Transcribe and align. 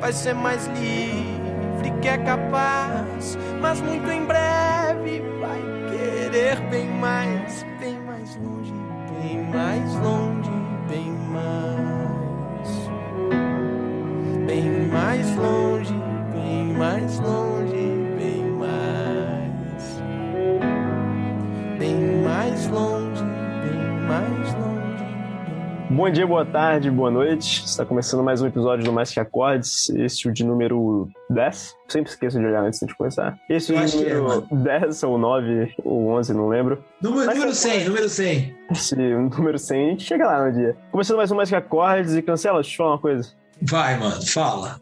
vai 0.00 0.12
ser 0.12 0.34
mais 0.34 0.66
livre 0.66 1.90
que 2.00 2.08
é 2.08 2.18
capaz, 2.18 3.38
mas 3.60 3.80
muito 3.80 4.08
em 4.10 4.24
breve 4.24 5.22
vai 5.40 5.60
querer 5.90 6.60
bem 6.70 6.88
mais, 6.88 7.64
bem 7.80 7.98
mais 8.00 8.36
longe, 8.36 8.74
bem 9.12 9.42
mais 9.44 9.94
longe, 9.96 10.50
bem 10.88 11.10
mais, 11.32 12.90
bem 14.46 14.86
mais 14.88 15.36
longe, 15.36 15.94
bem 16.32 16.72
mais 16.74 17.18
longe, 17.20 17.45
Bom 25.96 26.10
dia, 26.10 26.26
boa 26.26 26.44
tarde, 26.44 26.90
boa 26.90 27.10
noite. 27.10 27.64
Está 27.64 27.82
começando 27.86 28.22
mais 28.22 28.42
um 28.42 28.46
episódio 28.46 28.84
do 28.84 28.92
Mais 28.92 29.10
Que 29.10 29.18
Acordes, 29.18 29.88
este 29.88 30.28
é 30.28 30.30
o 30.30 30.34
de 30.34 30.44
número 30.44 31.08
10. 31.30 31.74
Sempre 31.88 32.10
esqueço 32.10 32.38
de 32.38 32.44
olhar 32.44 32.62
antes 32.62 32.80
de 32.80 32.94
começar. 32.94 33.38
Esse 33.48 33.74
é 33.74 33.80
o 33.80 33.86
que 33.86 34.04
é, 34.04 34.14
número 34.14 34.46
10 34.52 35.02
ou 35.04 35.16
9 35.16 35.74
ou 35.82 36.08
11, 36.10 36.34
não 36.34 36.48
lembro. 36.48 36.84
Número, 37.00 37.24
número 37.30 37.48
eu- 37.48 37.54
100, 37.54 37.84
número 37.86 38.10
100. 38.10 38.54
Esse 38.70 38.94
número 38.94 39.58
100, 39.58 39.86
a 39.86 39.90
gente 39.92 40.04
chega 40.04 40.26
lá 40.26 40.44
no 40.44 40.52
dia. 40.52 40.76
Começando 40.92 41.16
mais 41.16 41.32
um 41.32 41.34
Mais 41.34 41.48
Que 41.48 41.56
Acordes 41.56 42.14
e 42.14 42.20
cancela, 42.20 42.60
deixa 42.60 42.74
eu 42.74 42.76
falar 42.76 42.90
uma 42.90 42.98
coisa. 42.98 43.32
Vai, 43.62 43.98
mano, 43.98 44.16
fala. 44.26 44.78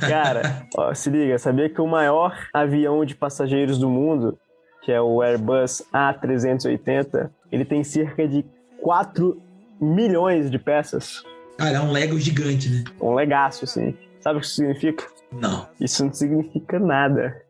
Cara, 0.00 0.66
ó, 0.74 0.94
se 0.94 1.10
liga, 1.10 1.38
sabia 1.38 1.68
que 1.68 1.80
o 1.82 1.86
maior 1.86 2.34
avião 2.54 3.04
de 3.04 3.14
passageiros 3.14 3.76
do 3.76 3.90
mundo, 3.90 4.38
que 4.82 4.90
é 4.90 5.00
o 5.00 5.20
Airbus 5.20 5.82
A380, 5.92 7.28
ele 7.52 7.66
tem 7.66 7.84
cerca 7.84 8.26
de 8.26 8.46
4 8.80 9.42
milhões 9.80 10.50
de 10.50 10.58
peças. 10.58 11.22
Cara, 11.56 11.78
é 11.78 11.80
um 11.80 11.90
Lego 11.92 12.18
gigante, 12.18 12.70
né? 12.70 12.84
Um 13.00 13.14
legaço, 13.14 13.64
assim. 13.64 13.96
Sabe 14.20 14.38
o 14.38 14.40
que 14.40 14.46
isso 14.46 14.56
significa? 14.56 15.04
Não. 15.32 15.68
Isso 15.80 16.04
não 16.04 16.12
significa 16.12 16.78
nada. 16.78 17.42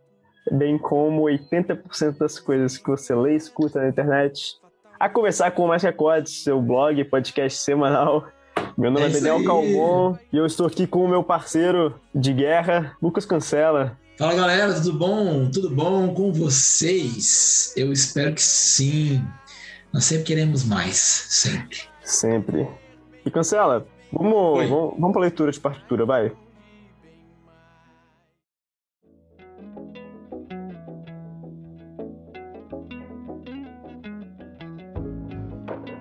Bem 0.50 0.78
como 0.78 1.22
80% 1.22 2.18
das 2.18 2.38
coisas 2.38 2.78
que 2.78 2.88
você 2.88 3.14
lê 3.14 3.34
e 3.34 3.36
escuta 3.36 3.80
na 3.80 3.88
internet. 3.88 4.56
A 4.98 5.08
conversar 5.08 5.50
com 5.52 5.64
o 5.64 5.68
Mais 5.68 5.82
Que 5.82 5.88
Acordes, 5.88 6.42
seu 6.42 6.60
blog, 6.60 7.04
podcast 7.04 7.58
semanal. 7.58 8.26
Meu 8.76 8.90
nome 8.90 9.06
é, 9.06 9.08
É 9.08 9.12
Daniel. 9.12 9.44
Calmon 9.44 10.16
e 10.32 10.36
eu 10.36 10.46
estou 10.46 10.66
aqui 10.66 10.86
com 10.86 11.04
o 11.04 11.08
meu 11.08 11.22
parceiro 11.22 11.94
de 12.14 12.32
guerra, 12.32 12.96
Lucas 13.02 13.24
Cancela. 13.24 13.96
Fala 14.18 14.34
galera, 14.34 14.74
tudo 14.74 14.94
bom? 14.94 15.48
Tudo 15.50 15.70
bom 15.70 16.12
com 16.12 16.32
vocês? 16.32 17.72
Eu 17.76 17.92
espero 17.92 18.34
que 18.34 18.42
sim. 18.42 19.22
Nós 19.92 20.04
sempre 20.04 20.24
queremos 20.24 20.64
mais, 20.64 20.96
sempre. 20.96 21.78
Sempre. 22.08 22.66
E 23.24 23.30
Cancela, 23.30 23.86
vamos, 24.10 24.58
Oi. 24.58 24.66
vamos, 24.66 24.94
vamos 24.98 25.12
pra 25.12 25.20
leitura 25.20 25.52
de 25.52 25.60
partitura, 25.60 26.06
vai. 26.06 26.32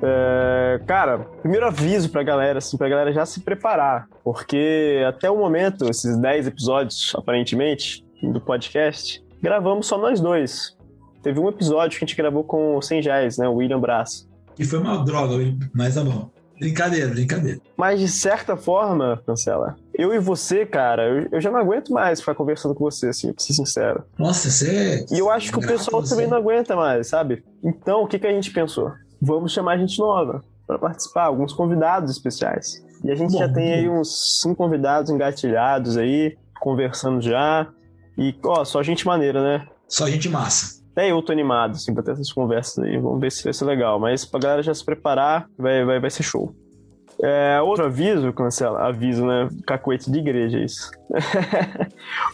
É, 0.01 0.79
cara, 0.85 1.19
primeiro 1.41 1.65
aviso 1.65 2.09
pra 2.09 2.23
galera, 2.23 2.59
assim, 2.59 2.77
pra 2.77 2.87
galera 2.87 3.11
já 3.11 3.25
se 3.25 3.41
preparar, 3.41 4.07
porque 4.23 5.03
até 5.05 5.29
o 5.29 5.35
momento, 5.35 5.89
esses 5.89 6.17
10 6.17 6.47
episódios, 6.47 7.13
aparentemente, 7.17 8.05
do 8.21 8.39
podcast, 8.39 9.21
gravamos 9.41 9.87
só 9.87 9.97
nós 9.97 10.21
dois. 10.21 10.77
Teve 11.21 11.39
um 11.39 11.49
episódio 11.49 11.97
que 11.99 12.05
a 12.05 12.07
gente 12.07 12.15
gravou 12.15 12.45
com 12.45 12.77
o 12.77 12.81
Sem 12.81 13.01
Jazz, 13.01 13.37
né, 13.37 13.49
o 13.49 13.55
William 13.55 13.79
Brás. 13.79 14.26
E 14.57 14.65
foi 14.65 14.79
uma 14.79 15.03
droga, 15.03 15.35
mas 15.73 15.95
tá 15.95 16.03
bom. 16.03 16.29
Brincadeira, 16.59 17.07
brincadeira. 17.09 17.59
Mas 17.75 17.99
de 17.99 18.07
certa 18.07 18.57
forma, 18.57 19.21
Cancela, 19.25 19.75
eu 19.93 20.13
e 20.13 20.19
você, 20.19 20.65
cara, 20.65 21.03
eu, 21.03 21.27
eu 21.33 21.41
já 21.41 21.51
não 21.51 21.59
aguento 21.59 21.93
mais 21.93 22.19
ficar 22.19 22.33
conversando 22.33 22.73
com 22.73 22.83
você, 22.83 23.09
assim, 23.09 23.31
pra 23.31 23.43
ser 23.43 23.53
sincero. 23.53 24.03
Nossa, 24.17 24.49
você. 24.49 25.05
E 25.11 25.19
eu 25.19 25.29
acho 25.29 25.51
que 25.51 25.59
o 25.59 25.61
pessoal 25.61 26.01
você. 26.01 26.15
também 26.15 26.27
não 26.27 26.37
aguenta 26.37 26.75
mais, 26.75 27.07
sabe? 27.07 27.43
Então, 27.63 28.03
o 28.03 28.07
que, 28.07 28.17
que 28.17 28.25
a 28.25 28.31
gente 28.31 28.51
pensou? 28.51 28.91
Vamos 29.21 29.51
chamar 29.53 29.77
gente 29.77 29.99
nova 29.99 30.43
pra 30.65 30.79
participar, 30.79 31.25
alguns 31.25 31.53
convidados 31.53 32.11
especiais. 32.11 32.83
E 33.03 33.11
a 33.11 33.15
gente 33.15 33.33
Bom, 33.33 33.37
já 33.37 33.47
tem 33.47 33.67
bom. 33.67 33.73
aí 33.73 33.89
uns 33.89 34.41
cinco 34.41 34.55
convidados 34.55 35.11
engatilhados 35.11 35.95
aí, 35.95 36.35
conversando 36.59 37.21
já. 37.21 37.67
E, 38.17 38.35
ó, 38.43 38.65
só 38.65 38.81
gente 38.81 39.05
maneira, 39.05 39.43
né? 39.43 39.67
Só 39.87 40.09
gente 40.09 40.27
massa. 40.27 40.81
Até 40.97 41.11
eu 41.11 41.21
tô 41.21 41.31
animado, 41.31 41.73
assim, 41.73 41.93
pra 41.93 42.01
ter 42.01 42.13
essas 42.13 42.33
conversas 42.33 42.83
aí. 42.83 42.97
Vamos 42.97 43.19
ver 43.21 43.31
se 43.31 43.43
vai 43.43 43.53
ser 43.53 43.65
legal. 43.65 43.99
Mas 43.99 44.25
pra 44.25 44.39
galera 44.39 44.63
já 44.63 44.73
se 44.73 44.83
preparar, 44.83 45.47
vai, 45.55 45.85
vai, 45.85 45.99
vai 45.99 46.09
ser 46.09 46.23
show. 46.23 46.55
É, 47.21 47.61
outro 47.61 47.85
aviso, 47.85 48.33
cancela, 48.33 48.87
aviso, 48.87 49.23
né? 49.23 49.47
Cacuete 49.67 50.09
de 50.11 50.17
igreja, 50.17 50.59
isso. 50.59 50.89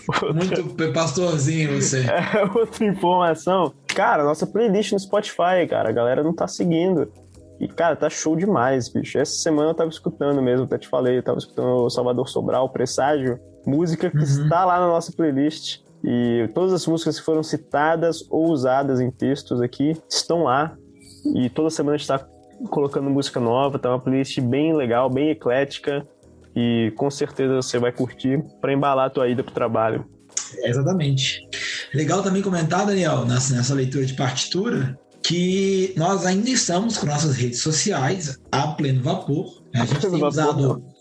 outra, 0.08 0.34
Muito 0.64 0.94
pastorzinho 0.94 1.82
você. 1.82 2.06
é, 2.06 2.44
outra 2.58 2.86
informação. 2.86 3.74
Cara, 3.88 4.24
nossa 4.24 4.48
playlist 4.48 4.94
no 4.94 5.00
Spotify, 5.00 5.68
cara, 5.70 5.90
a 5.90 5.94
galera 5.94 6.24
não 6.24 6.34
tá 6.34 6.48
seguindo. 6.48 7.12
E, 7.60 7.68
cara, 7.68 7.96
tá 7.98 8.10
show 8.10 8.34
demais, 8.36 8.88
bicho. 8.88 9.18
Essa 9.18 9.36
semana 9.36 9.72
eu 9.72 9.76
tava 9.76 9.90
escutando 9.90 10.42
mesmo, 10.42 10.66
até 10.66 10.78
te 10.78 10.88
falei, 10.88 11.18
eu 11.18 11.24
tava 11.24 11.38
escutando 11.38 11.84
o 11.84 11.90
Salvador 11.90 12.28
Sobral, 12.30 12.70
Presságio, 12.70 13.40
música 13.66 14.10
que 14.10 14.18
Uhum. 14.18 14.24
está 14.24 14.66
lá 14.66 14.80
na 14.80 14.88
nossa 14.88 15.12
playlist. 15.12 15.82
E 16.04 16.50
todas 16.54 16.74
as 16.74 16.86
músicas 16.86 17.20
que 17.20 17.26
foram 17.26 17.42
citadas 17.42 18.26
ou 18.30 18.52
usadas 18.52 19.00
em 19.00 19.10
textos 19.10 19.62
aqui 19.62 19.96
estão 20.10 20.44
lá. 20.44 20.76
E 21.34 21.50
toda 21.50 21.70
semana 21.70 21.96
a 21.96 21.98
gente 21.98 22.08
tá 22.08 22.28
colocando 22.70 23.10
música 23.10 23.40
nova, 23.40 23.80
tá 23.80 23.90
uma 23.90 24.00
playlist 24.00 24.40
bem 24.42 24.76
legal, 24.76 25.10
bem 25.10 25.30
eclética. 25.30 26.06
E 26.56 26.94
com 26.98 27.10
certeza 27.10 27.56
você 27.56 27.80
vai 27.80 27.92
curtir 27.92 28.44
pra 28.60 28.74
embalar 28.74 29.08
a 29.08 29.10
tua 29.10 29.30
ida 29.30 29.44
pro 29.44 29.54
trabalho. 29.54 30.06
Exatamente. 30.64 31.48
Legal 31.94 32.22
também 32.22 32.42
comentar, 32.42 32.86
Daniel, 32.86 33.26
nessa, 33.26 33.56
nessa 33.56 33.74
leitura 33.74 34.06
de 34.06 34.14
partitura, 34.14 34.98
que 35.24 35.94
nós 35.96 36.26
ainda 36.26 36.50
estamos 36.50 36.98
com 36.98 37.06
nossas 37.06 37.36
redes 37.36 37.62
sociais 37.62 38.38
a 38.52 38.68
pleno 38.68 39.02
vapor. 39.02 39.64
A 39.74 39.86
gente 39.86 40.00
pleno 40.00 40.12
tem 40.12 40.22
vapor, 40.22 40.28
usado. 40.28 40.93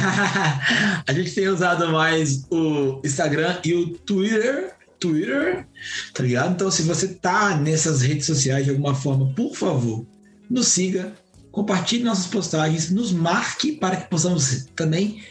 a 1.06 1.12
gente 1.12 1.32
tem 1.32 1.48
usado 1.48 1.88
mais 1.90 2.44
o 2.50 3.00
Instagram 3.04 3.58
e 3.64 3.74
o 3.74 3.98
Twitter. 3.98 4.74
Twitter, 4.98 5.66
tá 6.12 6.22
ligado? 6.22 6.52
Então, 6.52 6.70
se 6.70 6.82
você 6.82 7.08
tá 7.08 7.56
nessas 7.56 8.02
redes 8.02 8.26
sociais 8.26 8.64
de 8.66 8.70
alguma 8.70 8.94
forma, 8.94 9.32
por 9.34 9.56
favor, 9.56 10.04
nos 10.48 10.68
siga, 10.68 11.14
compartilhe 11.50 12.04
nossas 12.04 12.26
postagens, 12.26 12.90
nos 12.90 13.10
marque 13.10 13.72
para 13.72 13.96
que 13.96 14.10
possamos 14.10 14.66
também 14.76 15.22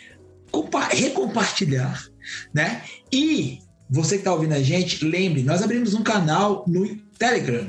compa- 0.49 0.87
recompartilhar, 0.87 2.03
né? 2.51 2.81
E 3.13 3.59
você 3.87 4.15
que 4.15 4.21
está 4.21 4.33
ouvindo 4.33 4.53
a 4.53 4.61
gente, 4.61 5.05
lembre, 5.05 5.43
nós 5.43 5.61
abrimos 5.61 5.93
um 5.93 6.01
canal 6.01 6.65
no 6.67 6.95
Telegram. 7.19 7.67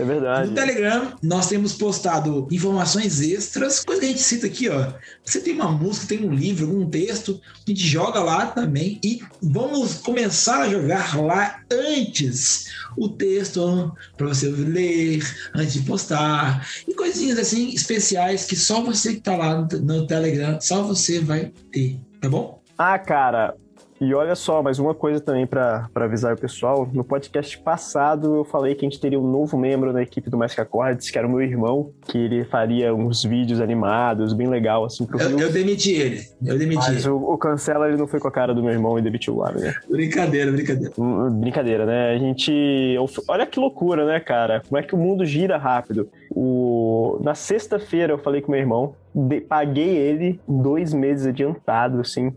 É 0.00 0.04
verdade. 0.04 0.48
No 0.48 0.54
Telegram, 0.54 1.12
nós 1.22 1.46
temos 1.46 1.74
postado 1.74 2.48
informações 2.50 3.20
extras, 3.20 3.84
coisa 3.84 4.00
que 4.00 4.06
a 4.06 4.10
gente 4.10 4.22
cita 4.22 4.46
aqui, 4.46 4.68
ó. 4.70 4.94
Você 5.22 5.40
tem 5.40 5.52
uma 5.52 5.70
música, 5.70 6.06
tem 6.06 6.26
um 6.26 6.32
livro, 6.32 6.74
um 6.74 6.88
texto, 6.88 7.38
a 7.66 7.70
gente 7.70 7.86
joga 7.86 8.20
lá 8.20 8.46
também 8.46 8.98
e 9.04 9.20
vamos 9.42 9.98
começar 9.98 10.62
a 10.62 10.68
jogar 10.70 11.20
lá 11.20 11.60
antes 11.70 12.70
o 12.96 13.10
texto 13.10 13.94
para 14.16 14.28
você 14.28 14.48
ler, 14.48 15.22
antes 15.54 15.74
de 15.74 15.82
postar 15.82 16.66
e 16.88 16.94
coisinhas 16.94 17.38
assim 17.38 17.68
especiais 17.68 18.46
que 18.46 18.56
só 18.56 18.82
você 18.82 19.14
que 19.14 19.20
tá 19.20 19.36
lá 19.36 19.68
no 19.82 20.06
Telegram, 20.06 20.58
só 20.62 20.82
você 20.82 21.20
vai 21.20 21.52
ter, 21.70 22.00
tá 22.20 22.28
bom? 22.28 22.62
Ah, 22.78 22.98
cara, 22.98 23.54
e 24.00 24.14
olha 24.14 24.34
só, 24.34 24.62
mais 24.62 24.78
uma 24.78 24.94
coisa 24.94 25.20
também 25.20 25.46
pra 25.46 25.88
pra 25.92 26.06
avisar 26.06 26.34
o 26.34 26.40
pessoal. 26.40 26.88
No 26.92 27.04
podcast 27.04 27.58
passado 27.58 28.36
eu 28.36 28.44
falei 28.44 28.74
que 28.74 28.84
a 28.84 28.88
gente 28.88 29.00
teria 29.00 29.20
um 29.20 29.30
novo 29.30 29.58
membro 29.58 29.92
na 29.92 30.02
equipe 30.02 30.30
do 30.30 30.38
Mais 30.38 30.54
Que 30.54 30.60
Acordes, 30.60 31.10
que 31.10 31.18
era 31.18 31.26
o 31.26 31.30
meu 31.30 31.42
irmão, 31.42 31.90
que 32.06 32.16
ele 32.16 32.44
faria 32.44 32.94
uns 32.94 33.22
vídeos 33.22 33.60
animados, 33.60 34.32
bem 34.32 34.46
legal, 34.48 34.84
assim, 34.84 35.04
pro 35.04 35.20
Eu, 35.20 35.38
eu 35.38 35.52
demiti 35.52 35.92
ele, 35.92 36.20
eu 36.44 36.58
demiti. 36.58 36.90
Mas 36.90 37.04
o, 37.06 37.16
o 37.16 37.36
Cancela, 37.36 37.88
ele 37.88 37.96
não 37.98 38.06
foi 38.06 38.18
com 38.20 38.28
a 38.28 38.32
cara 38.32 38.54
do 38.54 38.62
meu 38.62 38.72
irmão 38.72 38.98
e 38.98 39.02
demitiu 39.02 39.36
lá, 39.36 39.52
né? 39.52 39.74
Brincadeira, 39.88 40.50
brincadeira. 40.50 40.92
Hum, 40.98 41.28
Brincadeira, 41.40 41.84
né? 41.84 42.10
A 42.14 42.18
gente. 42.18 42.96
Olha 43.28 43.46
que 43.46 43.60
loucura, 43.60 44.06
né, 44.06 44.18
cara? 44.20 44.62
Como 44.66 44.78
é 44.78 44.82
que 44.82 44.94
o 44.94 44.98
mundo 44.98 45.24
gira 45.26 45.58
rápido. 45.58 46.08
O... 46.30 47.18
Na 47.22 47.34
sexta-feira 47.34 48.12
eu 48.12 48.18
falei 48.18 48.40
com 48.40 48.50
meu 48.52 48.60
irmão, 48.60 48.94
de- 49.14 49.40
paguei 49.40 49.96
ele 49.96 50.40
dois 50.48 50.94
meses 50.94 51.26
adiantado, 51.26 52.00
assim, 52.00 52.32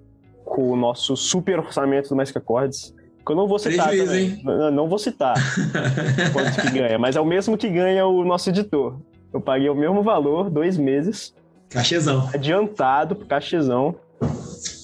com 0.54 0.70
o 0.70 0.76
nosso 0.76 1.18
super 1.18 1.58
orçamento 1.58 2.10
do 2.10 2.16
Mais 2.16 2.30
Que 2.30 2.38
Acordes. 2.38 2.94
Que 3.26 3.32
eu 3.32 3.36
não 3.36 3.48
vou 3.48 3.58
citar 3.58 3.88
Prejuízo? 3.88 4.44
Não, 4.44 4.70
não 4.70 4.88
vou 4.88 5.00
citar 5.00 5.34
quanto 6.32 6.62
que 6.62 6.70
ganha, 6.70 7.00
mas 7.00 7.16
é 7.16 7.20
o 7.20 7.26
mesmo 7.26 7.58
que 7.58 7.68
ganha 7.68 8.06
o 8.06 8.24
nosso 8.24 8.52
editor. 8.52 9.00
Eu 9.34 9.42
paguei 9.42 9.68
o 9.68 9.74
mesmo 9.74 10.04
valor, 10.04 10.52
dois 10.52 10.78
meses, 10.78 11.34
Cachezão. 11.72 12.30
adiantado 12.32 13.16
pro 13.16 13.26
cachezão. 13.26 13.96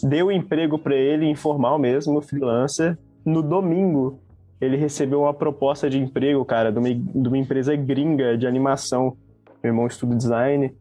Deu 0.01 0.31
emprego 0.31 0.79
para 0.79 0.95
ele, 0.95 1.29
informal 1.29 1.77
mesmo, 1.77 2.19
freelancer. 2.19 2.97
No 3.23 3.43
domingo, 3.43 4.19
ele 4.59 4.75
recebeu 4.75 5.21
uma 5.21 5.33
proposta 5.35 5.87
de 5.87 5.99
emprego, 5.99 6.43
cara, 6.45 6.71
de 6.71 6.79
uma, 6.79 6.89
de 6.91 7.27
uma 7.27 7.37
empresa 7.37 7.75
gringa 7.75 8.35
de 8.35 8.47
animação. 8.47 9.15
Meu 9.61 9.71
irmão 9.71 9.85
estuda 9.85 10.15
design. 10.15 10.73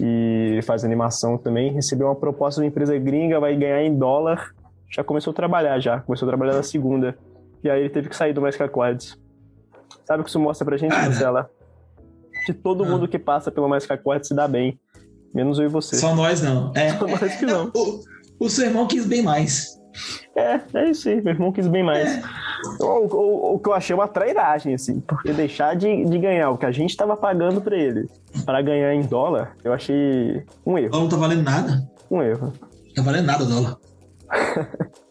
E 0.00 0.50
ele 0.52 0.62
faz 0.62 0.84
animação 0.84 1.38
também. 1.38 1.72
Recebeu 1.72 2.06
uma 2.06 2.16
proposta 2.16 2.60
de 2.60 2.66
uma 2.66 2.68
empresa 2.68 2.96
gringa, 2.98 3.40
vai 3.40 3.56
ganhar 3.56 3.82
em 3.82 3.96
dólar. 3.96 4.54
Já 4.90 5.02
começou 5.02 5.30
a 5.30 5.34
trabalhar 5.34 5.78
já, 5.80 6.00
começou 6.00 6.26
a 6.26 6.30
trabalhar 6.30 6.54
na 6.54 6.62
segunda. 6.62 7.16
E 7.62 7.70
aí 7.70 7.80
ele 7.80 7.90
teve 7.90 8.08
que 8.08 8.16
sair 8.16 8.32
do 8.32 8.40
Mais 8.40 8.60
Acordes. 8.60 9.16
Sabe 10.04 10.20
o 10.20 10.24
que 10.24 10.30
isso 10.30 10.40
mostra 10.40 10.64
pra 10.64 10.76
gente, 10.76 10.92
Marcela? 10.92 11.50
Que 12.44 12.52
todo 12.52 12.82
ah. 12.84 12.88
mundo 12.88 13.06
que 13.06 13.18
passa 13.18 13.50
pelo 13.50 13.68
Mais 13.68 13.88
Acordes 13.90 14.28
se 14.28 14.34
dá 14.34 14.48
bem. 14.48 14.78
Menos 15.32 15.58
eu 15.58 15.66
e 15.66 15.68
você. 15.68 15.96
Só 15.96 16.14
nós 16.14 16.42
não. 16.42 16.72
É. 16.74 16.90
Só 16.98 17.06
nós 17.06 17.36
que 17.36 17.46
não. 17.46 17.70
O, 17.74 18.00
o 18.40 18.50
seu 18.50 18.66
irmão 18.66 18.86
quis 18.86 19.06
bem 19.06 19.22
mais. 19.22 19.80
É, 20.36 20.60
é 20.74 20.90
isso 20.90 21.08
aí. 21.08 21.22
Meu 21.22 21.34
irmão 21.34 21.52
quis 21.52 21.68
bem 21.68 21.82
mais. 21.82 22.16
É. 22.16 22.22
O, 22.80 22.84
o, 22.84 23.54
o, 23.54 23.58
que 23.58 23.68
eu 23.68 23.74
achei 23.74 23.94
uma 23.94 24.06
trairagem, 24.06 24.74
assim, 24.74 25.00
porque 25.00 25.32
deixar 25.32 25.74
de, 25.74 26.04
de 26.04 26.18
ganhar 26.18 26.50
o 26.50 26.58
que 26.58 26.66
a 26.66 26.70
gente 26.70 26.90
estava 26.90 27.16
pagando 27.16 27.60
para 27.60 27.76
ele 27.76 28.08
para 28.44 28.62
ganhar 28.62 28.94
em 28.94 29.02
dólar, 29.02 29.56
eu 29.64 29.72
achei 29.72 30.44
um 30.64 30.78
erro. 30.78 30.90
Não 30.92 31.08
tá 31.08 31.16
valendo 31.16 31.42
nada? 31.42 31.90
Um 32.10 32.22
erro. 32.22 32.52
Não 32.88 32.94
tá 32.94 33.02
valendo 33.02 33.26
nada 33.26 33.44
o 33.44 33.46
dólar. 33.46 33.76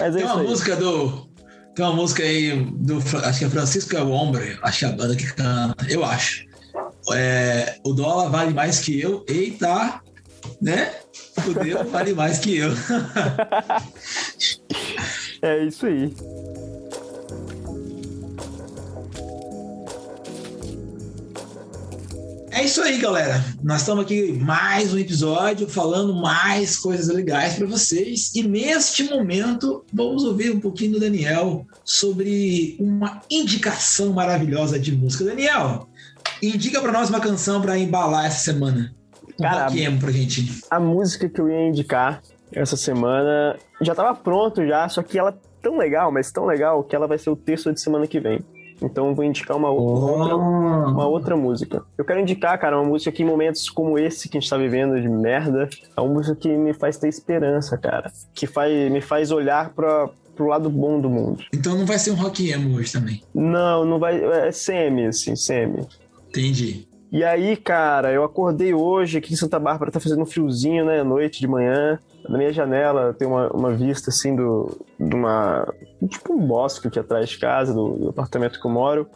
Mas 0.00 0.16
é 0.16 0.18
Tem 0.18 0.24
uma 0.24 0.42
música 0.42 0.76
do. 0.76 1.28
Tem 1.74 1.84
uma 1.84 1.94
música 1.94 2.22
aí 2.22 2.64
do. 2.64 2.98
Acho 3.24 3.38
que 3.38 3.44
é 3.44 3.50
Francisco 3.50 3.96
é 3.96 4.02
o 4.02 4.10
Hombre, 4.10 4.58
acho 4.62 4.80
que 4.80 4.84
é 4.84 4.88
a 4.88 4.92
banda 4.92 5.16
que 5.16 5.32
canta. 5.32 5.86
Eu 5.88 6.04
acho. 6.04 6.44
É, 7.12 7.76
o 7.84 7.92
dólar 7.92 8.28
vale 8.28 8.52
mais 8.52 8.80
que 8.80 9.00
eu. 9.00 9.24
Eita! 9.28 10.00
Né? 10.60 10.92
O 11.46 11.54
Deus 11.54 11.90
vale 11.90 12.12
mais 12.12 12.38
que 12.38 12.58
eu. 12.58 12.72
é 15.42 15.64
isso 15.64 15.86
aí. 15.86 16.14
É 22.62 22.64
isso 22.64 22.80
aí, 22.80 22.96
galera. 22.96 23.44
Nós 23.60 23.80
estamos 23.80 24.04
aqui 24.04 24.34
mais 24.34 24.94
um 24.94 24.98
episódio 24.98 25.66
falando 25.68 26.14
mais 26.14 26.78
coisas 26.78 27.12
legais 27.12 27.54
para 27.54 27.66
vocês. 27.66 28.32
E 28.36 28.44
neste 28.44 29.02
momento, 29.02 29.84
vamos 29.92 30.22
ouvir 30.22 30.52
um 30.52 30.60
pouquinho 30.60 30.92
do 30.92 31.00
Daniel 31.00 31.66
sobre 31.84 32.76
uma 32.78 33.20
indicação 33.28 34.12
maravilhosa 34.12 34.78
de 34.78 34.92
música. 34.92 35.24
Daniel, 35.24 35.88
indica 36.40 36.80
para 36.80 36.92
nós 36.92 37.10
uma 37.10 37.18
canção 37.18 37.60
para 37.60 37.76
embalar 37.76 38.26
essa 38.26 38.44
semana. 38.52 38.94
Um 39.36 39.42
Cara, 39.42 39.66
pra 39.98 40.12
gente. 40.12 40.60
A 40.70 40.78
música 40.78 41.28
que 41.28 41.40
eu 41.40 41.50
ia 41.50 41.66
indicar 41.66 42.22
essa 42.52 42.76
semana 42.76 43.58
já 43.80 43.92
estava 43.92 44.14
pronto 44.14 44.64
já, 44.64 44.88
só 44.88 45.02
que 45.02 45.18
ela 45.18 45.30
é 45.30 45.34
tão 45.60 45.76
legal, 45.78 46.12
mas 46.12 46.30
tão 46.30 46.46
legal 46.46 46.84
que 46.84 46.94
ela 46.94 47.08
vai 47.08 47.18
ser 47.18 47.30
o 47.30 47.34
texto 47.34 47.72
de 47.72 47.80
semana 47.80 48.06
que 48.06 48.20
vem. 48.20 48.38
Então 48.84 49.08
eu 49.08 49.14
vou 49.14 49.24
indicar 49.24 49.56
uma, 49.56 49.70
outra, 49.70 50.36
uma 50.36 51.06
outra 51.06 51.36
música. 51.36 51.82
Eu 51.96 52.04
quero 52.04 52.20
indicar, 52.20 52.58
cara, 52.58 52.78
uma 52.78 52.88
música 52.88 53.12
que 53.12 53.22
em 53.22 53.26
momentos 53.26 53.68
como 53.70 53.98
esse 53.98 54.28
que 54.28 54.36
a 54.36 54.40
gente 54.40 54.50
tá 54.50 54.56
vivendo 54.56 55.00
de 55.00 55.08
merda, 55.08 55.68
é 55.96 56.00
uma 56.00 56.12
música 56.12 56.36
que 56.36 56.48
me 56.48 56.74
faz 56.74 56.96
ter 56.96 57.08
esperança, 57.08 57.76
cara. 57.78 58.12
Que 58.34 58.46
faz, 58.46 58.90
me 58.90 59.00
faz 59.00 59.30
olhar 59.30 59.70
pra, 59.70 60.08
pro 60.34 60.46
lado 60.46 60.68
bom 60.68 61.00
do 61.00 61.08
mundo. 61.08 61.44
Então 61.52 61.76
não 61.76 61.86
vai 61.86 61.98
ser 61.98 62.10
um 62.10 62.16
rock 62.16 62.50
emo 62.50 62.76
hoje 62.76 62.92
também? 62.92 63.22
Não, 63.34 63.84
não 63.84 63.98
vai. 63.98 64.22
É 64.22 64.52
semi, 64.52 65.06
assim, 65.06 65.36
semi. 65.36 65.86
Entendi. 66.28 66.86
E 67.10 67.22
aí, 67.22 67.58
cara, 67.58 68.10
eu 68.10 68.24
acordei 68.24 68.72
hoje 68.72 69.18
aqui 69.18 69.34
em 69.34 69.36
Santa 69.36 69.58
Bárbara, 69.58 69.92
tá 69.92 70.00
fazendo 70.00 70.22
um 70.22 70.26
friozinho, 70.26 70.86
né, 70.86 71.00
à 71.00 71.04
noite, 71.04 71.40
de 71.40 71.46
manhã. 71.46 71.98
Na 72.28 72.38
minha 72.38 72.52
janela 72.52 73.12
tem 73.12 73.26
uma, 73.26 73.48
uma 73.50 73.72
vista, 73.72 74.10
assim, 74.10 74.34
do, 74.34 74.84
de 74.98 75.14
uma... 75.14 75.66
Tipo 76.08 76.34
um 76.34 76.46
bosque 76.46 76.88
aqui 76.88 76.98
atrás 76.98 77.30
de 77.30 77.38
casa, 77.38 77.72
do, 77.72 77.94
do 77.94 78.08
apartamento 78.10 78.60
que 78.60 78.66
eu 78.66 78.70
moro 78.70 79.08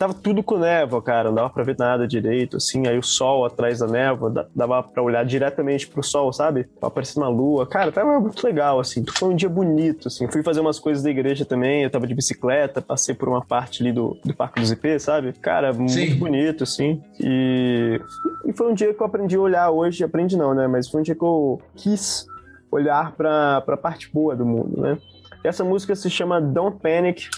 tava 0.00 0.14
tudo 0.14 0.42
com 0.42 0.56
névoa, 0.56 1.02
cara, 1.02 1.28
não 1.28 1.34
dava 1.34 1.50
pra 1.50 1.62
ver 1.62 1.76
nada 1.78 2.08
direito, 2.08 2.56
assim, 2.56 2.86
aí 2.86 2.96
o 2.96 3.02
sol 3.02 3.44
atrás 3.44 3.80
da 3.80 3.86
névoa, 3.86 4.48
dava 4.56 4.82
pra 4.82 5.02
olhar 5.02 5.22
diretamente 5.26 5.86
pro 5.86 6.02
sol, 6.02 6.32
sabe? 6.32 6.66
Aparecendo 6.80 7.22
uma 7.22 7.28
lua, 7.28 7.66
cara, 7.66 7.92
tava 7.92 8.18
muito 8.18 8.42
legal, 8.42 8.80
assim, 8.80 9.04
foi 9.06 9.28
um 9.28 9.36
dia 9.36 9.50
bonito, 9.50 10.08
assim, 10.08 10.26
fui 10.26 10.42
fazer 10.42 10.60
umas 10.60 10.78
coisas 10.78 11.02
da 11.02 11.10
igreja 11.10 11.44
também, 11.44 11.82
eu 11.82 11.90
tava 11.90 12.06
de 12.06 12.14
bicicleta, 12.14 12.80
passei 12.80 13.14
por 13.14 13.28
uma 13.28 13.44
parte 13.44 13.82
ali 13.82 13.92
do, 13.92 14.16
do 14.24 14.34
Parque 14.34 14.58
dos 14.58 14.70
IP, 14.70 14.98
sabe? 14.98 15.34
Cara, 15.34 15.70
muito 15.74 15.92
Sim. 15.92 16.14
bonito, 16.14 16.64
assim, 16.64 17.02
e, 17.20 18.00
e 18.46 18.54
foi 18.54 18.72
um 18.72 18.74
dia 18.74 18.94
que 18.94 19.02
eu 19.02 19.06
aprendi 19.06 19.36
a 19.36 19.40
olhar 19.40 19.70
hoje, 19.70 20.02
aprendi 20.02 20.34
não, 20.34 20.54
né, 20.54 20.66
mas 20.66 20.88
foi 20.88 21.00
um 21.00 21.04
dia 21.04 21.14
que 21.14 21.22
eu 21.22 21.60
quis 21.76 22.26
olhar 22.70 23.12
pra, 23.12 23.60
pra 23.62 23.76
parte 23.76 24.12
boa 24.12 24.34
do 24.36 24.46
mundo, 24.46 24.80
né? 24.80 24.98
Essa 25.42 25.64
música 25.64 25.94
se 25.94 26.10
chama 26.10 26.40
Don't 26.40 26.78
Panic, 26.80 27.28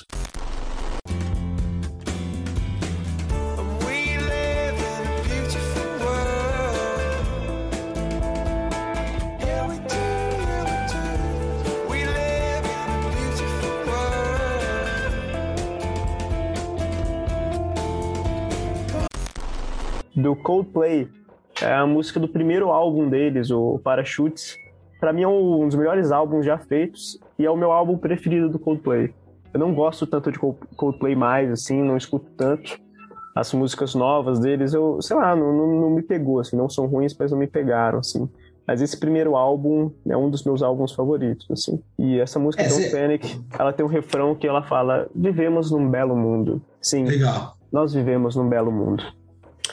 do 20.15 20.37
Coldplay. 20.37 21.09
É 21.61 21.75
a 21.75 21.87
música 21.87 22.19
do 22.19 22.29
primeiro 22.29 22.71
álbum 22.71 23.09
deles, 23.09 23.51
o 23.51 23.79
Parachutes. 23.79 24.57
Para 25.03 25.13
mim 25.13 25.23
é 25.23 25.29
um 25.29 25.67
dos 25.67 25.75
melhores 25.75 26.13
álbuns 26.13 26.47
já 26.47 26.57
feitos 26.57 27.19
e 27.37 27.45
é 27.45 27.51
o 27.51 27.57
meu 27.57 27.73
álbum 27.73 27.99
preferido 27.99 28.49
do 28.49 28.57
Coldplay. 28.57 29.13
Eu 29.53 29.59
não 29.59 29.75
gosto 29.75 30.07
tanto 30.07 30.31
de 30.31 30.39
Coldplay 30.39 31.17
mais, 31.17 31.51
assim, 31.51 31.83
não 31.83 31.97
escuto 31.97 32.31
tanto. 32.37 32.79
As 33.35 33.53
músicas 33.53 33.97
novas 33.97 34.39
deles, 34.39 34.73
eu, 34.73 35.03
sei 35.03 35.17
lá, 35.17 35.35
não, 35.35 35.53
não, 35.53 35.81
não 35.81 35.91
me 35.91 36.03
pegou, 36.03 36.39
assim, 36.39 36.57
não 36.57 36.69
são 36.69 36.87
ruins, 36.87 37.17
mas 37.19 37.33
não 37.33 37.39
me 37.39 37.49
pegaram, 37.49 37.99
assim. 37.99 38.31
Mas 38.65 38.81
esse 38.81 38.97
primeiro 38.97 39.35
álbum 39.35 39.91
é 40.09 40.17
um 40.17 40.31
dos 40.31 40.45
meus 40.45 40.63
álbuns 40.63 40.93
favoritos, 40.93 41.49
assim. 41.51 41.83
E 41.99 42.21
essa 42.21 42.39
música, 42.39 42.63
Don't 42.63 42.91
Panic, 42.93 43.41
ela 43.59 43.73
tem 43.73 43.85
um 43.85 43.89
refrão 43.89 44.37
que 44.37 44.47
ela 44.47 44.63
fala: 44.63 45.11
Vivemos 45.13 45.73
num 45.73 45.91
belo 45.91 46.17
mundo. 46.17 46.63
Sim. 46.81 47.07
Legal. 47.07 47.57
Nós 47.73 47.93
vivemos 47.93 48.37
num 48.37 48.49
belo 48.49 48.71
mundo. 48.71 49.03